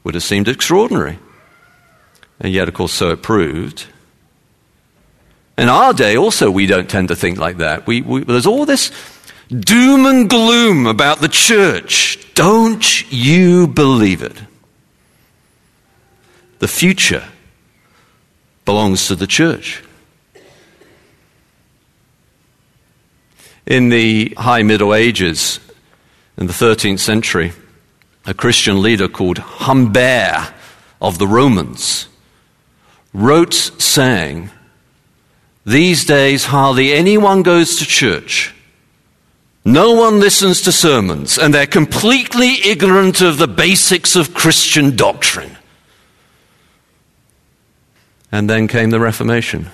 would 0.04 0.14
have 0.14 0.24
seemed 0.24 0.48
extraordinary. 0.48 1.18
And 2.40 2.50
yet, 2.50 2.66
of 2.66 2.72
course, 2.72 2.94
so 2.94 3.10
it 3.10 3.22
proved. 3.22 3.84
In 5.58 5.68
our 5.68 5.92
day, 5.92 6.16
also, 6.16 6.50
we 6.50 6.64
don't 6.64 6.88
tend 6.88 7.08
to 7.08 7.16
think 7.16 7.38
like 7.38 7.58
that. 7.58 7.86
We, 7.86 8.00
we, 8.00 8.24
there's 8.24 8.46
all 8.46 8.64
this 8.64 8.90
doom 9.48 10.06
and 10.06 10.28
gloom 10.28 10.86
about 10.86 11.20
the 11.20 11.28
church. 11.28 12.18
Don't 12.34 13.10
you 13.10 13.66
believe 13.66 14.22
it? 14.22 14.42
The 16.58 16.68
future 16.68 17.24
belongs 18.64 19.06
to 19.06 19.14
the 19.14 19.26
church. 19.26 19.82
In 23.66 23.88
the 23.88 24.34
High 24.36 24.62
Middle 24.62 24.94
Ages, 24.94 25.60
in 26.36 26.46
the 26.46 26.52
13th 26.52 27.00
century, 27.00 27.52
a 28.26 28.34
Christian 28.34 28.82
leader 28.82 29.08
called 29.08 29.38
Humbert 29.38 30.52
of 31.00 31.18
the 31.18 31.26
Romans 31.26 32.08
wrote 33.14 33.54
saying, 33.54 34.50
These 35.64 36.04
days 36.04 36.46
hardly 36.46 36.92
anyone 36.92 37.42
goes 37.42 37.76
to 37.76 37.84
church 37.84 38.54
no 39.72 39.92
one 39.92 40.18
listens 40.18 40.62
to 40.62 40.72
sermons, 40.72 41.36
and 41.36 41.52
they're 41.52 41.66
completely 41.66 42.54
ignorant 42.64 43.20
of 43.20 43.36
the 43.36 43.46
basics 43.46 44.16
of 44.16 44.32
Christian 44.32 44.96
doctrine. 44.96 45.58
And 48.32 48.48
then 48.48 48.66
came 48.66 48.90
the 48.90 48.98
Reformation. 48.98 49.70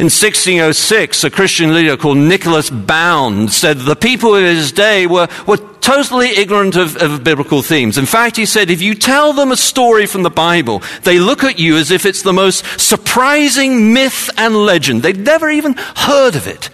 In 0.00 0.06
1606, 0.06 1.24
a 1.24 1.30
Christian 1.30 1.74
leader 1.74 1.96
called 1.96 2.16
Nicholas 2.16 2.70
Bound 2.70 3.52
said 3.52 3.78
the 3.78 3.94
people 3.94 4.34
of 4.34 4.42
his 4.42 4.72
day 4.72 5.06
were, 5.06 5.28
were 5.46 5.58
totally 5.80 6.30
ignorant 6.30 6.74
of, 6.74 6.96
of 6.96 7.22
biblical 7.22 7.62
themes. 7.62 7.98
In 7.98 8.06
fact, 8.06 8.36
he 8.36 8.46
said, 8.46 8.70
if 8.70 8.82
you 8.82 8.94
tell 8.94 9.34
them 9.34 9.52
a 9.52 9.56
story 9.56 10.06
from 10.06 10.22
the 10.22 10.30
Bible, 10.30 10.82
they 11.02 11.20
look 11.20 11.44
at 11.44 11.58
you 11.60 11.76
as 11.76 11.90
if 11.90 12.06
it's 12.06 12.22
the 12.22 12.32
most 12.32 12.64
surprising 12.80 13.92
myth 13.92 14.30
and 14.36 14.56
legend. 14.56 15.02
They've 15.02 15.16
never 15.16 15.50
even 15.50 15.74
heard 15.94 16.34
of 16.34 16.48
it. 16.48 16.70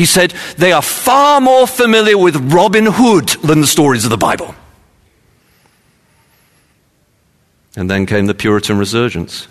He 0.00 0.06
said, 0.06 0.32
they 0.56 0.72
are 0.72 0.80
far 0.80 1.42
more 1.42 1.66
familiar 1.66 2.16
with 2.16 2.34
Robin 2.54 2.86
Hood 2.86 3.28
than 3.44 3.60
the 3.60 3.66
stories 3.66 4.04
of 4.04 4.10
the 4.10 4.16
Bible. 4.16 4.54
And 7.76 7.90
then 7.90 8.06
came 8.06 8.24
the 8.24 8.32
Puritan 8.32 8.78
resurgence. 8.78 9.46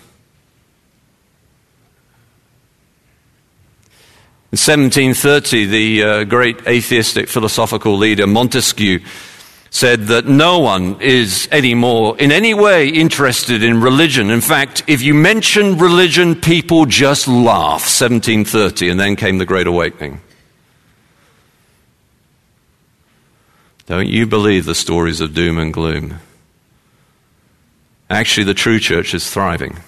In 4.51 4.57
1730, 4.57 5.65
the 5.67 6.03
uh, 6.03 6.23
great 6.23 6.65
atheistic 6.67 7.29
philosophical 7.29 7.95
leader 7.95 8.25
Montesquieu 8.25 9.01
said 9.69 10.07
that 10.07 10.25
no 10.25 10.57
one 10.57 10.99
is 10.99 11.47
anymore 11.51 12.17
in 12.17 12.31
any 12.31 12.55
way 12.55 12.89
interested 12.89 13.61
in 13.61 13.81
religion. 13.81 14.31
In 14.31 14.41
fact, 14.41 14.81
if 14.87 15.03
you 15.03 15.13
mention 15.13 15.77
religion, 15.77 16.33
people 16.33 16.87
just 16.87 17.27
laugh. 17.27 17.83
1730, 17.83 18.89
and 18.89 18.99
then 18.99 19.15
came 19.15 19.37
the 19.37 19.45
Great 19.45 19.67
Awakening. 19.67 20.21
Don't 23.89 24.07
you 24.07 24.27
believe 24.27 24.65
the 24.65 24.75
stories 24.75 25.19
of 25.19 25.33
doom 25.33 25.57
and 25.57 25.73
gloom? 25.73 26.19
Actually, 28.07 28.43
the 28.43 28.53
true 28.53 28.79
church 28.79 29.15
is 29.15 29.27
thriving. 29.27 29.71
There 29.71 29.81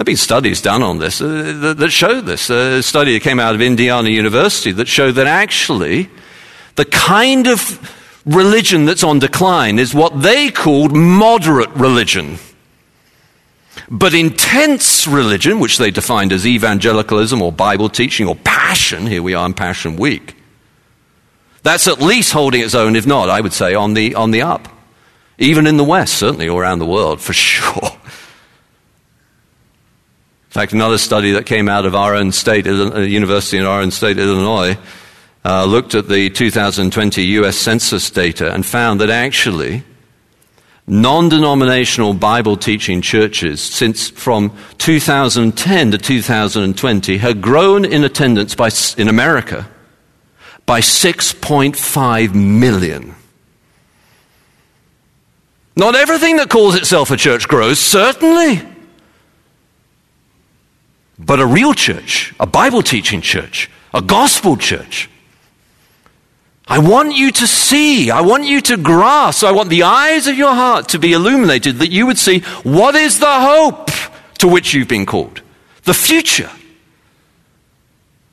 have 0.00 0.06
been 0.06 0.18
studies 0.18 0.60
done 0.60 0.82
on 0.82 0.98
this 0.98 1.22
uh, 1.22 1.74
that, 1.78 1.90
show 1.90 2.20
this. 2.20 2.50
A 2.50 2.82
study 2.82 3.14
that 3.14 3.22
came 3.22 3.40
out 3.40 3.54
of 3.54 3.62
Indiana 3.62 4.10
University 4.10 4.70
that 4.72 4.86
showed 4.86 5.12
that 5.12 5.26
actually 5.26 6.10
the 6.74 6.84
kind 6.84 7.46
of 7.46 7.90
religion 8.26 8.84
that's 8.84 9.02
on 9.02 9.18
decline 9.18 9.78
is 9.78 9.94
what 9.94 10.20
they 10.20 10.50
called 10.50 10.94
moderate 10.94 11.70
religion. 11.70 12.36
But 13.90 14.12
intense 14.12 15.06
religion, 15.06 15.58
which 15.58 15.78
they 15.78 15.90
defined 15.90 16.32
as 16.32 16.46
evangelicalism 16.46 17.40
or 17.40 17.50
Bible 17.50 17.88
teaching 17.88 18.28
or 18.28 18.36
passion, 18.36 19.06
here 19.06 19.22
we 19.22 19.32
are 19.32 19.46
in 19.46 19.54
Passion 19.54 19.96
Week, 19.96 20.35
that's 21.66 21.88
at 21.88 22.00
least 22.00 22.32
holding 22.32 22.60
its 22.60 22.74
own, 22.74 22.94
if 22.94 23.06
not, 23.06 23.28
I 23.28 23.40
would 23.40 23.52
say, 23.52 23.74
on 23.74 23.94
the, 23.94 24.14
on 24.14 24.30
the 24.30 24.42
up. 24.42 24.68
Even 25.38 25.66
in 25.66 25.76
the 25.76 25.84
West, 25.84 26.14
certainly, 26.14 26.48
or 26.48 26.62
around 26.62 26.78
the 26.78 26.86
world, 26.86 27.20
for 27.20 27.32
sure. 27.44 27.90
In 30.44 30.50
fact, 30.50 30.72
another 30.72 30.96
study 30.96 31.32
that 31.32 31.44
came 31.44 31.68
out 31.68 31.84
of 31.84 31.94
our 31.94 32.14
own 32.14 32.30
state, 32.32 32.66
a 32.66 33.06
university 33.06 33.58
in 33.58 33.64
our 33.64 33.80
own 33.80 33.90
state, 33.90 34.16
Illinois, 34.18 34.78
uh, 35.44 35.64
looked 35.64 35.94
at 35.94 36.08
the 36.08 36.30
2020 36.30 37.22
US 37.22 37.56
Census 37.56 38.10
data 38.10 38.52
and 38.54 38.64
found 38.64 39.00
that 39.00 39.10
actually 39.10 39.82
non 40.86 41.28
denominational 41.28 42.14
Bible 42.14 42.56
teaching 42.56 43.02
churches 43.02 43.60
since 43.60 44.08
from 44.08 44.56
2010 44.78 45.90
to 45.90 45.98
2020 45.98 47.18
had 47.18 47.42
grown 47.42 47.84
in 47.84 48.04
attendance 48.04 48.54
by, 48.54 48.70
in 48.96 49.08
America 49.08 49.68
by 50.66 50.80
6.5 50.80 52.34
million. 52.34 53.14
Not 55.76 55.94
everything 55.94 56.36
that 56.36 56.50
calls 56.50 56.74
itself 56.74 57.10
a 57.10 57.16
church 57.16 57.46
grows, 57.46 57.78
certainly. 57.78 58.62
But 61.18 61.40
a 61.40 61.46
real 61.46 61.72
church, 61.72 62.34
a 62.40 62.46
Bible 62.46 62.82
teaching 62.82 63.20
church, 63.20 63.70
a 63.94 64.02
gospel 64.02 64.56
church. 64.56 65.08
I 66.68 66.80
want 66.80 67.14
you 67.14 67.30
to 67.30 67.46
see, 67.46 68.10
I 68.10 68.22
want 68.22 68.44
you 68.44 68.60
to 68.62 68.76
grasp, 68.76 69.44
I 69.44 69.52
want 69.52 69.70
the 69.70 69.84
eyes 69.84 70.26
of 70.26 70.36
your 70.36 70.52
heart 70.52 70.88
to 70.90 70.98
be 70.98 71.12
illuminated 71.12 71.76
that 71.76 71.90
you 71.90 72.06
would 72.06 72.18
see 72.18 72.40
what 72.64 72.96
is 72.96 73.20
the 73.20 73.40
hope 73.40 73.90
to 74.38 74.48
which 74.48 74.74
you've 74.74 74.88
been 74.88 75.06
called, 75.06 75.42
the 75.84 75.94
future. 75.94 76.50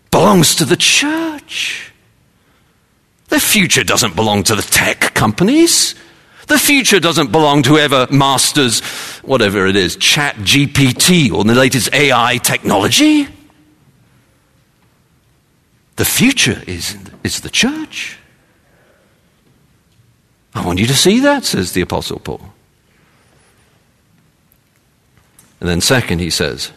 belongs 0.09 0.55
to 0.55 0.65
the 0.65 0.75
church. 0.75 1.92
The 3.33 3.39
future 3.39 3.83
doesn't 3.83 4.15
belong 4.15 4.43
to 4.43 4.55
the 4.55 4.61
tech 4.61 5.15
companies. 5.15 5.95
The 6.49 6.59
future 6.59 6.99
doesn't 6.99 7.31
belong 7.31 7.63
to 7.63 7.69
whoever 7.69 8.05
masters 8.11 8.81
whatever 9.23 9.65
it 9.65 9.75
is, 9.75 9.95
Chat 9.95 10.35
GPT 10.35 11.33
or 11.33 11.43
the 11.43 11.55
latest 11.55 11.91
AI 11.95 12.37
technology. 12.37 13.27
The 15.95 16.05
future 16.05 16.61
is, 16.67 16.95
is 17.23 17.41
the 17.41 17.49
church. 17.49 18.19
I 20.53 20.63
want 20.63 20.77
you 20.77 20.85
to 20.85 20.95
see 20.95 21.19
that, 21.21 21.43
says 21.43 21.71
the 21.71 21.81
Apostle 21.81 22.19
Paul. 22.19 22.53
And 25.59 25.67
then, 25.67 25.81
second, 25.81 26.19
he 26.19 26.29
says, 26.29 26.71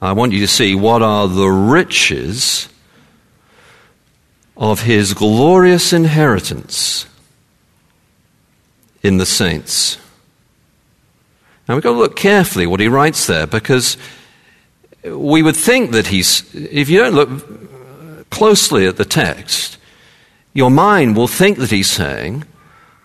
I 0.00 0.12
want 0.12 0.30
you 0.30 0.38
to 0.42 0.48
see 0.48 0.76
what 0.76 1.02
are 1.02 1.26
the 1.26 1.48
riches 1.48 2.68
of 4.56 4.82
his 4.82 5.14
glorious 5.14 5.92
inheritance 5.92 7.06
in 9.02 9.18
the 9.18 9.26
saints. 9.26 9.98
Now 11.68 11.74
we've 11.74 11.82
got 11.82 11.92
to 11.92 11.98
look 11.98 12.16
carefully 12.16 12.66
what 12.66 12.80
he 12.80 12.88
writes 12.88 13.26
there 13.26 13.46
because 13.46 13.96
we 15.04 15.42
would 15.42 15.56
think 15.56 15.92
that 15.92 16.08
he's, 16.08 16.54
if 16.54 16.88
you 16.88 16.98
don't 16.98 17.14
look 17.14 18.30
closely 18.30 18.86
at 18.86 18.96
the 18.96 19.04
text, 19.04 19.78
your 20.52 20.70
mind 20.70 21.16
will 21.16 21.28
think 21.28 21.58
that 21.58 21.70
he's 21.70 21.90
saying, 21.90 22.44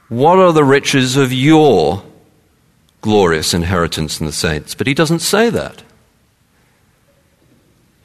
What 0.08 0.38
are 0.40 0.54
the 0.54 0.64
riches 0.64 1.18
of 1.18 1.34
your 1.34 2.04
glorious 3.02 3.54
inheritance 3.54 4.20
in 4.20 4.26
the 4.26 4.32
saints? 4.32 4.76
But 4.76 4.88
he 4.88 4.94
doesn't 4.94 5.20
say 5.20 5.50
that. 5.50 5.84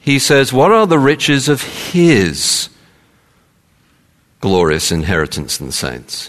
He 0.00 0.18
says, 0.18 0.52
What 0.52 0.72
are 0.72 0.86
the 0.86 0.98
riches 0.98 1.48
of 1.48 1.62
his 1.62 2.68
glorious 4.44 4.92
inheritance 4.92 5.58
in 5.58 5.68
the 5.68 5.72
saints? 5.72 6.28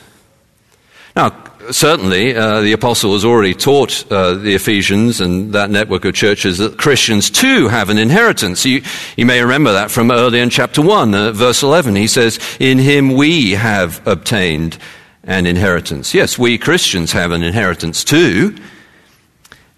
Now, 1.18 1.36
certainly, 1.70 2.34
uh, 2.34 2.62
the 2.62 2.72
apostle 2.72 3.12
has 3.12 3.26
already 3.26 3.54
taught 3.54 4.10
uh, 4.10 4.36
the 4.36 4.56
Ephesians 4.56 5.20
and 5.20 5.52
that 5.52 5.70
network 5.70 6.06
of 6.06 6.14
churches 6.14 6.60
that 6.60 6.78
Christians 6.78 7.30
too 7.30 7.68
have 7.68 7.90
an 7.90 7.98
inheritance. 7.98 8.66
You, 8.66 8.84
you 9.18 9.26
may 9.26 9.42
remember 9.42 9.74
that 9.74 9.92
from 9.92 10.12
earlier 10.12 10.42
in 10.42 10.50
chapter 10.50 10.82
1, 10.82 11.14
uh, 11.14 11.32
verse 11.34 11.62
11. 11.62 11.98
He 11.98 12.08
says, 12.08 12.40
In 12.58 12.78
him 12.78 13.16
we 13.16 13.52
have 13.52 14.06
obtained 14.08 14.78
an 15.26 15.46
inheritance. 15.46 16.14
Yes, 16.14 16.38
we 16.38 16.58
Christians 16.58 17.12
have 17.12 17.32
an 17.32 17.44
inheritance 17.44 18.06
too. 18.06 18.56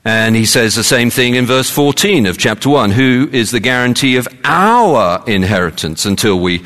And 0.06 0.36
he 0.36 0.46
says 0.46 0.75
the 0.75 0.84
same 0.84 1.10
thing 1.10 1.34
in 1.34 1.48
verse 1.48 1.72
14 1.72 2.27
of 2.27 2.38
chapter 2.38 2.70
1 2.70 2.91
who 2.91 3.29
is 3.34 3.50
the 3.50 3.60
guarantee 3.60 4.15
of 4.15 4.27
our 4.44 5.24
inheritance 5.27 6.06
until 6.06 6.39
we 6.39 6.63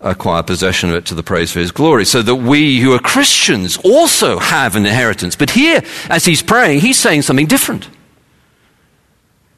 acquire 0.00 0.42
possession 0.42 0.90
of 0.90 0.96
it 0.96 1.06
to 1.06 1.14
the 1.14 1.22
praise 1.22 1.50
of 1.50 1.60
his 1.60 1.72
glory, 1.72 2.04
so 2.04 2.22
that 2.22 2.36
we 2.36 2.80
who 2.80 2.92
are 2.92 3.00
Christians 3.00 3.76
also 3.78 4.38
have 4.38 4.76
an 4.76 4.86
inheritance. 4.86 5.34
But 5.36 5.50
here, 5.50 5.82
as 6.08 6.24
he's 6.24 6.42
praying, 6.42 6.80
he's 6.80 6.98
saying 6.98 7.22
something 7.22 7.46
different. 7.46 7.88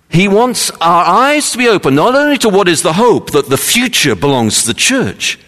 He 0.09 0.26
wants 0.26 0.70
our 0.80 1.04
eyes 1.04 1.52
to 1.52 1.59
be 1.59 1.68
open 1.68 1.94
not 1.94 2.14
only 2.14 2.37
to 2.38 2.49
what 2.49 2.68
is 2.68 2.82
the 2.82 2.94
hope 2.94 3.30
that 3.30 3.49
the 3.49 3.59
future 3.59 4.16
belongs 4.16 4.62
to 4.62 4.68
the 4.68 4.75
church, 4.75 5.38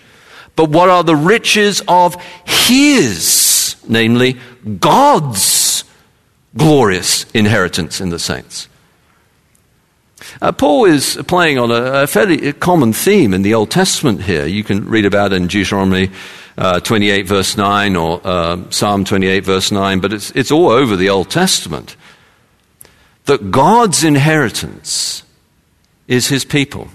but 0.55 0.71
what 0.71 0.89
are 0.89 1.03
the 1.03 1.17
riches 1.17 1.83
of 1.89 2.17
his, 2.45 3.77
namely 3.89 4.39
God's 4.79 5.85
glorious 6.57 7.25
inheritance 7.33 8.01
in 8.01 8.11
the 8.11 8.19
saints. 8.19 8.69
Uh, 10.43 10.51
Paul 10.51 10.87
is 10.87 11.23
playing 11.29 11.61
on 11.61 11.71
a, 11.71 12.03
a, 12.03 12.07
fairly 12.09 12.53
common 12.55 12.93
theme 12.93 13.33
in 13.33 13.43
the 13.43 13.55
Old 13.55 13.71
Testament 13.71 14.23
here. 14.23 14.45
You 14.45 14.65
can 14.65 14.89
read 14.89 15.05
about 15.05 15.33
it 15.33 15.37
in 15.37 15.47
Deuteronomy 15.47 16.11
uh, 16.59 16.81
28, 16.81 17.29
verse 17.29 17.57
9, 17.57 17.95
or 17.95 18.21
uh, 18.25 18.69
Psalm 18.69 19.05
28, 19.05 19.45
verse 19.45 19.71
9, 19.71 20.01
but 20.01 20.13
it's, 20.13 20.33
it's 20.33 20.51
all 20.51 20.69
over 20.69 20.97
the 20.97 21.11
Old 21.11 21.31
Testament. 21.31 21.95
That 23.27 23.53
God's 23.53 24.03
inheritance 24.03 25.23
is 26.09 26.27
his 26.27 26.45
people. 26.45 26.89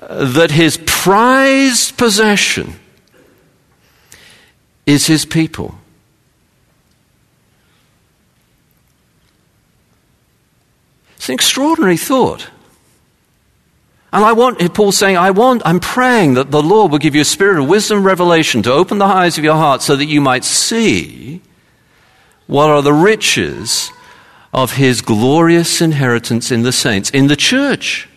That 0.00 0.52
his 0.52 0.78
prized 0.86 1.98
possession 1.98 2.74
is 4.86 5.08
his 5.08 5.24
people. 5.24 5.74
It's 11.22 11.28
an 11.28 11.34
extraordinary 11.34 11.98
thought. 11.98 12.50
And 14.12 14.24
I 14.24 14.32
want, 14.32 14.58
Paul's 14.74 14.98
saying, 14.98 15.16
I 15.16 15.30
want, 15.30 15.62
I'm 15.64 15.78
praying 15.78 16.34
that 16.34 16.50
the 16.50 16.60
Lord 16.60 16.90
will 16.90 16.98
give 16.98 17.14
you 17.14 17.20
a 17.20 17.24
spirit 17.24 17.62
of 17.62 17.68
wisdom 17.68 18.02
revelation 18.02 18.60
to 18.64 18.72
open 18.72 18.98
the 18.98 19.04
eyes 19.04 19.38
of 19.38 19.44
your 19.44 19.54
heart 19.54 19.82
so 19.82 19.94
that 19.94 20.06
you 20.06 20.20
might 20.20 20.42
see 20.42 21.40
what 22.48 22.70
are 22.70 22.82
the 22.82 22.92
riches 22.92 23.92
of 24.52 24.72
his 24.72 25.00
glorious 25.00 25.80
inheritance 25.80 26.50
in 26.50 26.62
the 26.62 26.72
saints, 26.72 27.08
in 27.10 27.28
the 27.28 27.36
church. 27.36 28.08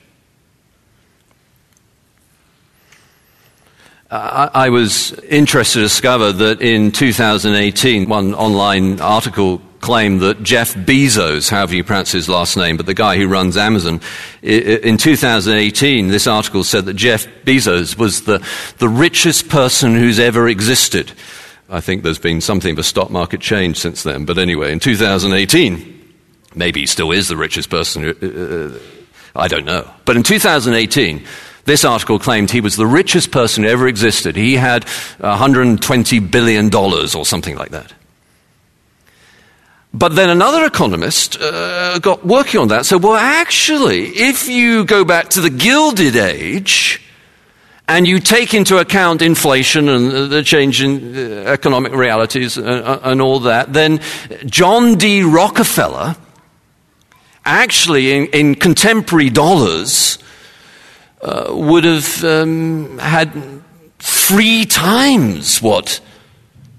I, 4.10 4.50
I 4.52 4.70
was 4.70 5.12
interested 5.30 5.78
to 5.78 5.84
discover 5.84 6.32
that 6.32 6.60
in 6.60 6.92
2018, 6.92 8.10
one 8.10 8.34
online 8.34 9.00
article 9.00 9.62
claim 9.82 10.20
that 10.20 10.42
Jeff 10.44 10.74
Bezos, 10.74 11.50
however 11.50 11.76
you 11.76 11.84
pronounce 11.84 12.12
his 12.12 12.28
last 12.28 12.58
name, 12.58 12.78
but 12.78 12.86
the 12.86 12.94
guy 12.94 13.18
who 13.18 13.28
runs 13.28 13.58
Amazon, 13.58 14.02
in 14.42 14.98
2018, 14.98 16.08
this 16.08 16.28
article 16.28 16.64
said 16.64 16.86
that 16.86 16.96
Jeff 16.96 17.28
Bezos 17.46 17.98
was 17.98 18.24
the, 18.24 18.46
the 18.80 18.90
richest 18.90 19.50
person 19.50 19.96
who's 19.96 20.20
ever 20.20 20.48
existed. 20.48 21.12
I 21.70 21.82
think 21.82 22.04
there's 22.04 22.20
been 22.20 22.42
something 22.42 22.74
of 22.74 22.80
a 22.80 22.84
stock 22.84 23.10
market 23.10 23.42
change 23.42 23.78
since 23.78 24.04
then, 24.04 24.26
but 24.26 24.38
anyway, 24.38 24.72
in 24.72 24.80
2018, 24.80 26.14
maybe 26.56 26.82
he 26.82 26.86
still 26.86 27.12
is 27.12 27.28
the 27.28 27.38
richest 27.38 27.70
person. 27.70 28.06
Uh, 28.06 28.28
uh, 28.28 28.80
I 29.36 29.48
don't 29.48 29.66
know. 29.66 29.90
But 30.06 30.16
in 30.16 30.24
2018, 30.24 31.26
this 31.66 31.84
article 31.84 32.20
claimed 32.20 32.52
he 32.52 32.62
was 32.62 32.76
the 32.76 32.86
richest 32.86 33.32
person 33.32 33.64
who 33.64 33.70
ever 33.70 33.88
existed. 33.88 34.36
He 34.36 34.56
had 34.56 34.86
$120 35.20 36.32
billion 36.32 36.74
or 36.74 37.26
something 37.26 37.56
like 37.56 37.72
that. 37.72 37.94
But 39.98 40.14
then 40.14 40.30
another 40.30 40.66
economist 40.66 41.38
uh, 41.40 42.00
got 42.00 42.26
working 42.26 42.60
on 42.60 42.68
that. 42.68 42.86
So, 42.86 42.98
well, 42.98 43.16
actually, 43.16 44.08
if 44.08 44.50
you 44.50 44.84
go 44.84 45.06
back 45.06 45.30
to 45.30 45.42
the 45.42 45.50
Gilded 45.50 46.18
Age 46.18 47.02
and 47.88 48.06
you 48.06 48.20
take 48.20 48.54
into 48.54 48.78
account 48.78 49.22
inflation 49.22 49.88
and 49.88 50.30
the 50.30 50.44
change 50.44 50.82
in 50.82 51.16
uh, 51.16 51.44
economic 51.50 51.94
realities 51.94 52.58
and, 52.58 52.68
uh, 52.68 53.00
and 53.04 53.22
all 53.22 53.40
that, 53.42 53.72
then 53.72 54.02
John 54.46 54.96
D. 54.96 55.24
Rockefeller, 55.24 56.18
actually 57.46 58.12
in, 58.12 58.26
in 58.34 58.56
contemporary 58.56 59.30
dollars, 59.30 60.18
uh, 61.22 61.48
would 61.52 61.86
have 61.86 62.22
um, 62.26 62.98
had 62.98 63.32
three 64.00 64.66
times 64.66 65.62
what 65.62 66.02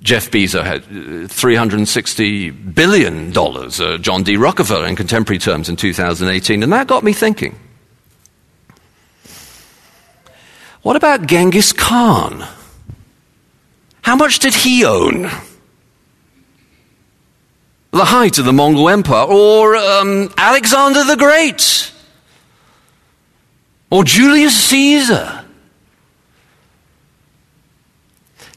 Jeff 0.07 0.31
Bezos 0.31 0.62
had 0.62 0.83
uh, 0.85 1.27
$360 1.27 2.75
billion, 2.75 3.37
uh, 3.37 3.99
John 3.99 4.23
D. 4.23 4.37
Rockefeller 4.37 4.87
in 4.87 4.95
contemporary 4.95 5.40
terms 5.40 5.69
in 5.69 5.75
2018. 5.75 6.62
And 6.62 6.73
that 6.73 6.87
got 6.87 7.03
me 7.03 7.12
thinking. 7.12 7.59
What 10.83 10.95
about 10.95 11.27
Genghis 11.27 11.73
Khan? 11.73 12.47
How 14.03 14.14
much 14.14 14.38
did 14.38 14.55
he 14.55 14.85
own? 14.85 15.23
The 17.90 18.05
height 18.05 18.38
of 18.38 18.45
the 18.45 18.53
Mongol 18.53 18.88
Empire, 18.88 19.25
or 19.25 19.75
um, 19.75 20.33
Alexander 20.38 21.03
the 21.03 21.16
Great, 21.16 21.92
or 23.90 24.05
Julius 24.05 24.57
Caesar. 24.66 25.46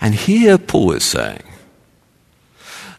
And 0.01 0.15
here 0.15 0.57
Paul 0.57 0.93
is 0.93 1.03
saying 1.03 1.43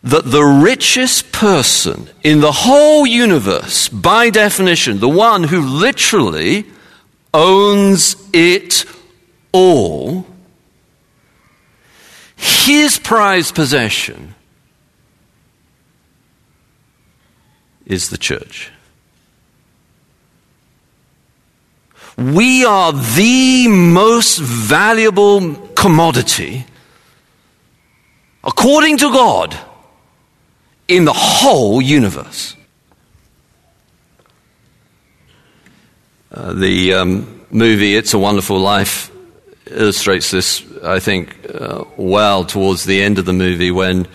that 0.02 0.30
the 0.30 0.44
richest 0.44 1.32
person 1.32 2.08
in 2.22 2.40
the 2.40 2.52
whole 2.52 3.06
universe, 3.06 3.88
by 3.88 4.30
definition, 4.30 4.98
the 4.98 5.08
one 5.08 5.44
who 5.44 5.60
literally 5.60 6.66
owns 7.34 8.16
it 8.32 8.84
all, 9.52 10.26
his 12.36 12.98
prized 12.98 13.54
possession 13.54 14.34
is 17.84 18.08
the 18.08 18.18
church. 18.18 18.70
We 22.16 22.64
are 22.64 22.92
the 22.92 23.68
most 23.68 24.38
valuable 24.38 25.54
commodity 25.74 26.66
according 28.44 28.98
to 28.98 29.10
God, 29.12 29.58
in 30.88 31.04
the 31.04 31.12
whole 31.12 31.80
universe. 31.80 32.56
Uh, 36.32 36.52
the 36.52 36.94
um, 36.94 37.44
movie 37.50 37.94
It's 37.94 38.12
a 38.12 38.18
Wonderful 38.18 38.58
Life 38.58 39.10
illustrates 39.66 40.30
this, 40.30 40.64
I 40.82 40.98
think, 40.98 41.36
uh, 41.52 41.84
well 41.96 42.44
towards 42.44 42.84
the 42.84 43.02
end 43.02 43.18
of 43.18 43.24
the 43.24 43.32
movie 43.32 43.70
when 43.70 44.08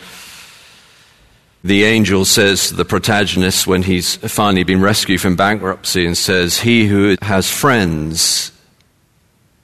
the 1.64 1.86
angel 1.86 2.26
says 2.26 2.70
to 2.70 2.76
the 2.76 2.86
protagonist 2.86 3.66
when 3.66 3.84
he's 3.84 4.18
finally 4.18 4.64
been 4.64 4.82
rescued 4.82 5.22
from 5.22 5.36
bankruptcy 5.36 6.06
and 6.06 6.18
says, 6.18 6.60
He 6.60 6.88
who 6.88 7.16
has 7.22 7.50
friends, 7.50 8.52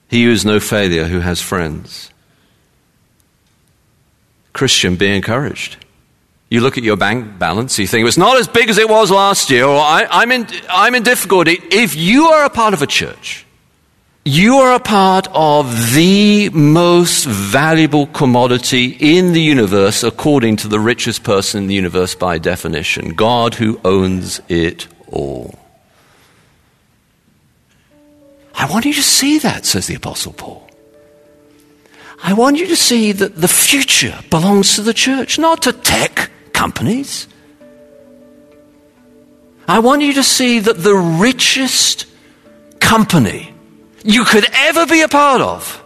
he 0.08 0.24
who 0.24 0.32
is 0.32 0.44
no 0.44 0.60
failure, 0.60 1.04
who 1.04 1.20
has 1.20 1.40
friends. 1.40 2.10
Christian, 4.52 4.96
be 4.96 5.14
encouraged. 5.14 5.76
You 6.50 6.60
look 6.60 6.76
at 6.76 6.84
your 6.84 6.96
bank 6.96 7.38
balance, 7.38 7.78
you 7.78 7.86
think 7.86 8.06
it's 8.06 8.18
not 8.18 8.36
as 8.36 8.46
big 8.46 8.68
as 8.68 8.76
it 8.76 8.88
was 8.88 9.10
last 9.10 9.50
year, 9.50 9.64
or 9.64 9.80
I, 9.80 10.22
am 10.22 10.30
in, 10.30 10.46
I'm 10.68 10.94
in 10.94 11.02
difficulty. 11.02 11.58
If 11.70 11.96
you 11.96 12.26
are 12.26 12.44
a 12.44 12.50
part 12.50 12.74
of 12.74 12.82
a 12.82 12.86
church, 12.86 13.46
you 14.24 14.58
are 14.58 14.74
a 14.74 14.78
part 14.78 15.26
of 15.32 15.94
the 15.94 16.50
most 16.50 17.24
valuable 17.24 18.06
commodity 18.06 18.96
in 19.00 19.32
the 19.32 19.40
universe 19.40 20.04
according 20.04 20.56
to 20.56 20.68
the 20.68 20.78
richest 20.78 21.24
person 21.24 21.62
in 21.62 21.68
the 21.68 21.74
universe 21.74 22.14
by 22.14 22.38
definition 22.38 23.14
God 23.14 23.54
who 23.54 23.80
owns 23.84 24.40
it 24.48 24.86
all. 25.08 25.58
I 28.54 28.66
want 28.66 28.84
you 28.84 28.92
to 28.92 29.02
see 29.02 29.38
that, 29.38 29.64
says 29.64 29.86
the 29.86 29.94
Apostle 29.94 30.34
Paul. 30.34 30.68
I 32.22 32.34
want 32.34 32.56
you 32.56 32.68
to 32.68 32.76
see 32.76 33.10
that 33.12 33.34
the 33.34 33.48
future 33.48 34.16
belongs 34.30 34.76
to 34.76 34.82
the 34.82 34.94
church, 34.94 35.38
not 35.38 35.62
to 35.62 35.72
tech 35.72 36.30
companies. 36.52 37.26
I 39.66 39.80
want 39.80 40.02
you 40.02 40.12
to 40.14 40.22
see 40.22 40.60
that 40.60 40.78
the 40.78 40.94
richest 40.94 42.06
company 42.78 43.52
you 44.04 44.24
could 44.24 44.46
ever 44.54 44.86
be 44.86 45.02
a 45.02 45.08
part 45.08 45.40
of 45.40 45.82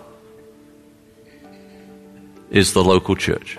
is 2.50 2.74
the 2.74 2.84
local 2.84 3.16
church. 3.16 3.58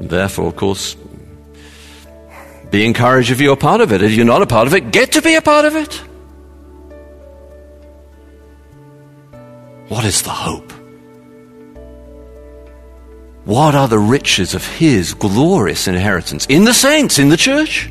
Therefore, 0.00 0.46
of 0.46 0.56
course, 0.56 0.96
be 2.70 2.86
encouraged 2.86 3.30
if 3.30 3.40
you're 3.40 3.54
a 3.54 3.56
part 3.56 3.80
of 3.80 3.92
it. 3.92 4.02
If 4.02 4.12
you're 4.12 4.24
not 4.24 4.42
a 4.42 4.46
part 4.46 4.66
of 4.66 4.74
it, 4.74 4.90
get 4.90 5.12
to 5.12 5.22
be 5.22 5.34
a 5.34 5.42
part 5.42 5.64
of 5.64 5.76
it. 5.76 6.02
What 10.00 10.06
is 10.06 10.22
the 10.22 10.30
hope? 10.30 10.72
What 13.44 13.74
are 13.74 13.86
the 13.86 13.98
riches 13.98 14.54
of 14.54 14.66
His 14.66 15.12
glorious 15.12 15.88
inheritance 15.88 16.46
in 16.46 16.64
the 16.64 16.72
saints, 16.72 17.18
in 17.18 17.28
the 17.28 17.36
church? 17.36 17.90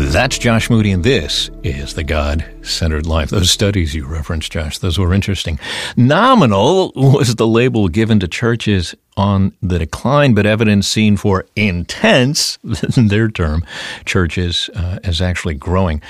That's 0.00 0.38
Josh 0.38 0.70
Moody, 0.70 0.92
and 0.92 1.02
this 1.02 1.50
is 1.64 1.94
the 1.94 2.04
God 2.04 2.44
Centered 2.62 3.04
Life. 3.04 3.30
Those 3.30 3.50
studies 3.50 3.96
you 3.96 4.06
referenced, 4.06 4.52
Josh, 4.52 4.78
those 4.78 4.96
were 4.96 5.12
interesting. 5.12 5.58
Nominal 5.96 6.92
was 6.94 7.34
the 7.34 7.48
label 7.48 7.88
given 7.88 8.20
to 8.20 8.28
churches 8.28 8.94
on 9.16 9.54
the 9.60 9.80
decline, 9.80 10.34
but 10.34 10.46
evidence 10.46 10.86
seen 10.86 11.16
for 11.16 11.46
intense, 11.56 12.60
their 12.62 13.28
term, 13.28 13.64
churches 14.04 14.70
uh, 14.76 15.00
as 15.02 15.20
actually 15.20 15.54
growing. 15.54 16.00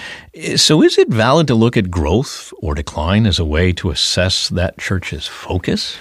So 0.56 0.82
is 0.82 0.98
it 0.98 1.08
valid 1.08 1.46
to 1.46 1.54
look 1.54 1.78
at 1.78 1.90
growth 1.90 2.52
or 2.58 2.74
decline 2.74 3.24
as 3.26 3.38
a 3.38 3.44
way 3.44 3.72
to 3.72 3.88
assess 3.88 4.50
that 4.50 4.76
church's 4.76 5.26
focus? 5.26 5.96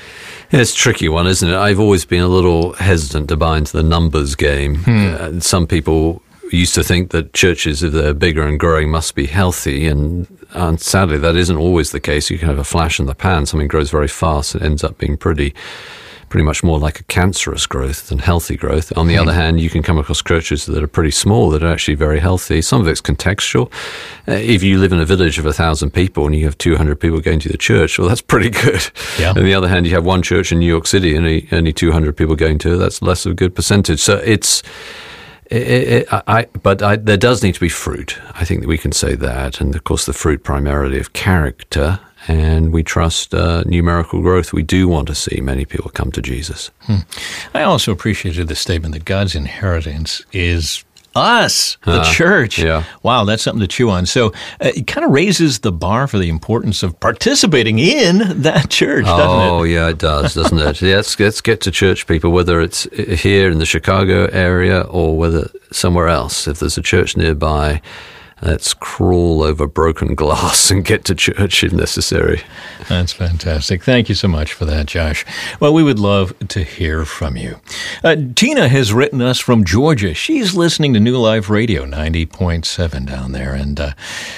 It's 0.52 0.74
a 0.74 0.76
tricky 0.76 1.08
one, 1.08 1.26
isn't 1.26 1.50
it? 1.50 1.56
I've 1.56 1.80
always 1.80 2.04
been 2.04 2.22
a 2.22 2.28
little 2.28 2.74
hesitant 2.74 3.30
to 3.30 3.38
buy 3.38 3.60
into 3.60 3.72
the 3.72 3.84
numbers 3.84 4.36
game. 4.36 4.76
Hmm. 4.76 5.16
Uh, 5.18 5.40
some 5.40 5.68
people 5.68 6.22
used 6.52 6.76
to 6.76 6.84
think 6.84 7.12
that 7.12 7.34
churches, 7.34 7.84
if 7.84 7.94
they're 7.94 8.14
bigger 8.14 8.44
and 8.44 8.60
growing, 8.60 8.90
must 8.90 9.16
be 9.16 9.26
healthy. 9.26 9.88
And, 9.88 10.28
and 10.52 10.80
sadly, 10.80 11.18
that 11.18 11.36
isn't 11.36 11.58
always 11.58 11.92
the 11.92 12.00
case. 12.00 12.30
You 12.30 12.38
can 12.38 12.48
have 12.48 12.58
a 12.58 12.64
flash 12.64 13.00
in 13.00 13.06
the 13.06 13.16
pan. 13.16 13.46
Something 13.46 13.68
grows 13.68 13.90
very 13.90 14.08
fast. 14.08 14.56
It 14.56 14.62
ends 14.62 14.84
up 14.84 14.98
being 14.98 15.18
pretty, 15.18 15.54
pretty 16.30 16.46
much 16.46 16.64
more 16.64 16.80
like 16.80 17.00
a 17.00 17.04
cancerous 17.04 17.66
growth 17.66 18.10
than 18.10 18.20
healthy 18.20 18.58
growth. 18.58 18.96
On 18.98 19.08
the 19.08 19.14
mm-hmm. 19.14 19.24
other 19.24 19.34
hand, 19.34 19.60
you 19.60 19.70
can 19.70 19.84
come 19.84 19.98
across 19.98 20.22
churches 20.22 20.66
that 20.66 20.84
are 20.84 20.88
pretty 20.88 21.12
small 21.12 21.50
that 21.52 21.64
are 21.64 21.72
actually 21.72 21.96
very 21.96 22.20
healthy. 22.20 22.62
Some 22.62 22.82
of 22.82 22.88
it's 22.88 23.02
contextual. 23.02 23.72
Uh, 24.28 24.34
if 24.34 24.64
you 24.64 24.80
live 24.80 24.92
in 24.92 25.00
a 25.00 25.06
village 25.06 25.40
of 25.40 25.46
a 25.46 25.54
thousand 25.54 25.92
people 25.92 26.26
and 26.26 26.36
you 26.36 26.46
have 26.46 26.58
200 26.58 27.00
people 27.00 27.20
going 27.20 27.40
to 27.40 27.50
the 27.50 27.58
church, 27.58 28.00
well, 28.00 28.08
that's 28.08 28.22
pretty 28.22 28.50
good. 28.50 28.90
Yeah. 29.20 29.32
On 29.32 29.44
the 29.44 29.54
other 29.54 29.68
hand, 29.68 29.86
you 29.86 29.94
have 29.94 30.06
one 30.06 30.22
church 30.22 30.52
in 30.52 30.60
New 30.60 30.68
York 30.68 30.88
City 30.88 31.16
and 31.16 31.26
only, 31.26 31.48
only 31.52 31.74
200 31.74 32.16
people 32.16 32.36
going 32.36 32.58
to 32.60 32.74
it. 32.74 32.78
That's 32.78 33.02
less 33.02 33.26
of 33.26 33.34
a 33.34 33.36
good 33.36 33.56
percentage. 33.56 34.00
So 34.00 34.18
it's, 34.18 34.64
it, 35.50 35.88
it, 35.88 36.08
I, 36.12 36.46
but 36.62 36.82
I, 36.82 36.96
there 36.96 37.18
does 37.18 37.44
need 37.44 37.56
to 37.56 37.60
be 37.60 37.70
fruit. 37.70 38.20
I 38.34 38.46
think 38.46 38.62
that 38.62 38.68
we 38.68 38.78
can 38.78 38.92
say 38.92 39.16
that, 39.16 39.62
and 39.62 39.76
of 39.76 39.84
course, 39.84 40.06
the 40.06 40.14
fruit 40.14 40.44
primarily 40.44 41.00
of 41.00 41.14
character. 41.14 42.00
And 42.30 42.74
we 42.74 42.84
trust 42.84 43.34
uh, 43.34 43.64
numerical 43.66 44.22
growth. 44.22 44.52
We 44.52 44.64
do 44.64 44.90
want 44.90 45.08
to 45.08 45.16
see 45.16 45.40
many 45.40 45.64
people 45.64 45.90
come 45.92 46.12
to 46.12 46.22
Jesus. 46.22 46.72
Hmm. 46.82 46.98
I 47.54 47.62
also 47.62 47.94
appreciated 47.94 48.50
the 48.50 48.56
statement 48.56 48.94
that 48.96 49.06
God's 49.06 49.34
inheritance 49.34 50.26
is 50.34 50.84
us, 51.18 51.78
the 51.84 52.02
uh, 52.02 52.04
church. 52.04 52.60
Yeah. 52.60 52.84
Wow, 53.04 53.26
that's 53.26 53.44
something 53.44 53.62
to 53.62 53.68
chew 53.68 53.90
on. 53.90 54.06
So 54.06 54.28
uh, 54.62 54.72
it 54.76 54.88
kind 54.88 55.06
of 55.06 55.12
raises 55.12 55.60
the 55.60 55.72
bar 55.72 56.08
for 56.08 56.18
the 56.18 56.30
importance 56.30 56.84
of 56.84 57.00
participating 57.00 57.80
in 57.80 58.42
that 58.42 58.70
church, 58.70 59.06
oh, 59.08 59.64
it? 59.64 59.72
yeah, 59.72 59.90
it 59.90 59.98
does, 59.98 60.34
doesn't 60.34 60.58
it? 60.58 60.82
yeah, 60.82 60.96
let's, 60.98 61.20
let's 61.20 61.42
get 61.42 61.62
to 61.62 61.72
church 61.72 62.08
people, 62.08 62.32
whether 62.32 62.62
it's 62.62 62.84
here 63.22 63.50
in 63.50 63.60
the 63.60 63.66
Chicago 63.66 64.26
area 64.28 64.82
or 64.82 65.18
whether 65.18 65.50
somewhere 65.72 66.08
else. 66.08 66.48
If 66.48 66.60
there's 66.60 66.78
a 66.78 66.82
church 66.82 67.18
nearby, 67.18 67.82
Let's 68.42 68.76
crawl 68.76 69.42
over 69.42 69.66
broken 69.66 70.14
glass 70.14 70.70
and 70.70 70.86
get 70.86 71.04
to 71.06 71.16
church 71.16 71.64
if 71.64 71.74
necessary. 71.74 72.42
That's 72.88 73.12
fantastic. 73.12 73.84
Thank 73.84 74.10
you 74.10 74.16
so 74.16 74.28
much 74.28 74.54
for 74.54 74.66
that, 74.66 74.86
Josh. 74.86 75.26
Well, 75.60 75.74
we 75.74 75.82
would 75.82 75.98
love 75.98 76.38
to 76.50 76.64
hear 76.64 77.04
from 77.04 77.36
you. 77.36 77.60
Uh, 78.04 78.16
Tina 78.36 78.68
has 78.68 78.94
written 78.94 79.22
us 79.24 79.40
from 79.40 79.66
Georgia. 79.66 80.14
She's 80.14 80.56
listening 80.56 80.94
to 80.94 81.00
New 81.00 81.18
Life 81.18 81.50
Radio 81.50 81.84
90.7 81.86 83.08
down 83.08 83.32
there, 83.32 83.54
and 83.54 83.80
uh, 83.80 83.92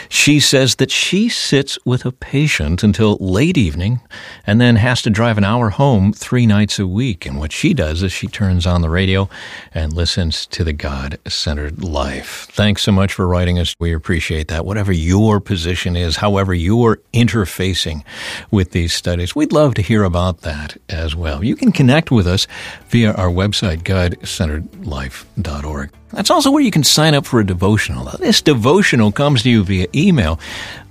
she 0.08 0.40
says 0.40 0.76
that 0.76 0.92
she 0.92 1.28
sits 1.28 1.78
with 1.84 2.06
a 2.06 2.14
patient 2.14 2.84
until 2.84 3.18
late 3.20 3.58
evening 3.58 4.00
and 4.48 4.62
then 4.62 4.78
has 4.78 5.02
to 5.02 5.10
drive 5.10 5.38
an 5.38 5.44
hour 5.44 5.72
home 5.72 6.14
three 6.14 6.46
nights 6.46 6.80
a 6.80 6.88
week. 6.88 7.26
And 7.26 7.38
what 7.38 7.52
she 7.52 7.74
does 7.74 8.02
is 8.02 8.14
she 8.14 8.28
turns 8.28 8.66
on 8.66 8.82
the 8.82 8.90
radio 8.90 9.30
and 9.74 9.92
listens 9.92 10.46
to 10.48 10.64
the 10.64 10.74
God 10.74 11.20
centered 11.28 11.84
life. 11.84 12.48
Thanks 12.52 12.84
so 12.84 12.94
much 12.94 13.14
for 13.14 13.28
writing 13.28 13.60
us. 13.60 13.76
We 13.80 13.88
we 13.89 13.95
appreciate 13.95 14.49
that. 14.49 14.65
Whatever 14.65 14.91
your 14.91 15.39
position 15.39 15.95
is, 15.95 16.17
however 16.17 16.54
you're 16.54 16.99
interfacing 17.12 18.04
with 18.52 18.69
these 18.71 18.93
studies, 18.93 19.36
we'd 19.36 19.52
love 19.52 19.73
to 19.75 19.82
hear 19.82 20.04
about 20.04 20.41
that 20.41 20.78
as 20.89 21.15
well. 21.15 21.43
You 21.43 21.56
can 21.56 21.71
connect 21.71 22.12
with 22.12 22.28
us 22.28 22.45
via 22.89 23.13
our 23.13 23.30
website, 23.30 23.82
godcenteredlife.org. 23.82 25.89
That's 26.12 26.30
also 26.30 26.52
where 26.52 26.62
you 26.62 26.69
can 26.71 26.84
sign 26.84 27.15
up 27.15 27.25
for 27.25 27.39
a 27.39 27.45
devotional. 27.45 28.06
This 28.19 28.41
devotional 28.41 29.12
comes 29.12 29.41
to 29.43 29.49
you 29.49 29.63
via 29.63 29.88
email. 29.95 30.39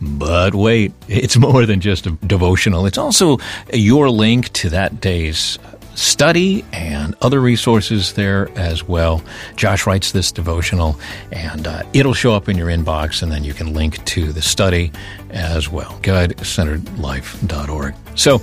But 0.01 0.57
wait, 0.57 0.93
it's 1.07 1.37
more 1.37 1.67
than 1.67 1.81
just 1.81 2.07
a 2.07 2.11
devotional. 2.11 2.87
It's 2.87 2.99
also 2.99 3.39
your 3.73 4.11
link 4.11 4.53
to 4.55 4.71
that 4.71 5.01
day's 5.01 5.57
study 5.99 6.65
and 6.73 7.15
other 7.21 7.41
resources 7.41 8.13
there 8.15 8.49
as 8.57 8.85
well. 8.85 9.23
Josh 9.57 9.87
writes 9.87 10.13
this 10.13 10.33
devotional, 10.33 10.99
and 11.33 11.67
uh, 11.67 11.83
it'll 11.93 12.15
show 12.15 12.35
up 12.35 12.49
in 12.49 12.57
your 12.57 12.69
inbox, 12.69 13.23
and 13.23 13.31
then 13.33 13.45
you 13.45 13.53
can 13.55 13.75
link 13.75 14.05
to 14.07 14.33
the 14.33 14.43
study 14.43 14.93
as 15.31 15.69
well. 15.69 15.99
GodCenteredLife.org. 16.03 17.95
So 18.15 18.41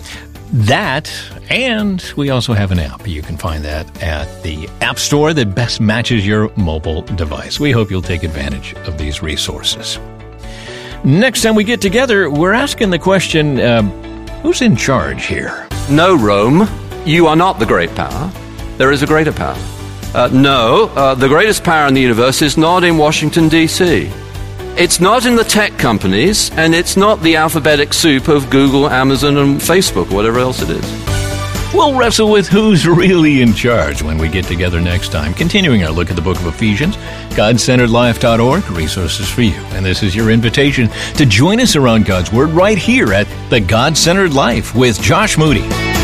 that, 0.53 1.11
and 1.49 2.03
we 2.15 2.29
also 2.29 2.53
have 2.53 2.71
an 2.71 2.79
app. 2.79 3.07
You 3.07 3.21
can 3.21 3.37
find 3.37 3.63
that 3.65 4.03
at 4.03 4.43
the 4.43 4.69
App 4.81 4.99
Store 4.99 5.33
that 5.33 5.55
best 5.55 5.81
matches 5.81 6.25
your 6.25 6.55
mobile 6.55 7.01
device. 7.01 7.59
We 7.59 7.71
hope 7.71 7.89
you'll 7.89 8.01
take 8.01 8.23
advantage 8.23 8.73
of 8.87 8.97
these 8.97 9.21
resources. 9.21 9.97
Next 11.03 11.41
time 11.43 11.55
we 11.55 11.63
get 11.63 11.81
together, 11.81 12.29
we're 12.29 12.53
asking 12.53 12.89
the 12.89 12.99
question 12.99 13.59
uh, 13.59 13.83
who's 14.41 14.61
in 14.61 14.75
charge 14.75 15.25
here? 15.25 15.67
No, 15.89 16.17
Rome. 16.17 16.67
You 17.05 17.27
are 17.27 17.35
not 17.35 17.59
the 17.59 17.67
great 17.67 17.93
power. 17.93 18.31
There 18.77 18.91
is 18.91 19.03
a 19.03 19.05
greater 19.05 19.31
power. 19.31 19.57
Uh, 20.15 20.29
no, 20.33 20.85
uh, 20.95 21.13
the 21.13 21.27
greatest 21.27 21.63
power 21.63 21.87
in 21.87 21.93
the 21.93 22.01
universe 22.01 22.41
is 22.41 22.57
not 22.57 22.83
in 22.83 22.97
Washington, 22.97 23.47
D.C. 23.47 24.11
It's 24.75 24.99
not 24.99 25.27
in 25.27 25.35
the 25.35 25.43
tech 25.43 25.77
companies, 25.77 26.49
and 26.53 26.73
it's 26.73 26.97
not 26.97 27.21
the 27.21 27.35
alphabetic 27.35 27.93
soup 27.93 28.27
of 28.27 28.49
Google, 28.49 28.89
Amazon, 28.89 29.37
and 29.37 29.59
Facebook, 29.59 30.11
whatever 30.11 30.39
else 30.39 30.63
it 30.63 30.69
is. 30.71 31.05
We'll 31.75 31.95
wrestle 31.95 32.31
with 32.31 32.47
who's 32.47 32.87
really 32.87 33.41
in 33.41 33.53
charge 33.53 34.01
when 34.01 34.17
we 34.17 34.27
get 34.27 34.45
together 34.45 34.81
next 34.81 35.11
time, 35.11 35.33
continuing 35.33 35.83
our 35.83 35.91
look 35.91 36.09
at 36.09 36.15
the 36.15 36.21
book 36.23 36.37
of 36.37 36.47
Ephesians, 36.47 36.97
GodCenteredLife.org, 37.35 38.69
resources 38.71 39.29
for 39.29 39.43
you. 39.43 39.53
And 39.73 39.85
this 39.85 40.01
is 40.01 40.15
your 40.15 40.31
invitation 40.31 40.89
to 41.15 41.25
join 41.25 41.59
us 41.59 41.75
around 41.75 42.05
God's 42.05 42.31
Word 42.31 42.49
right 42.49 42.77
here 42.77 43.13
at 43.13 43.27
the 43.51 43.59
God 43.59 43.95
Centered 43.95 44.33
Life 44.33 44.73
with 44.73 44.99
Josh 45.01 45.37
Moody. 45.37 45.94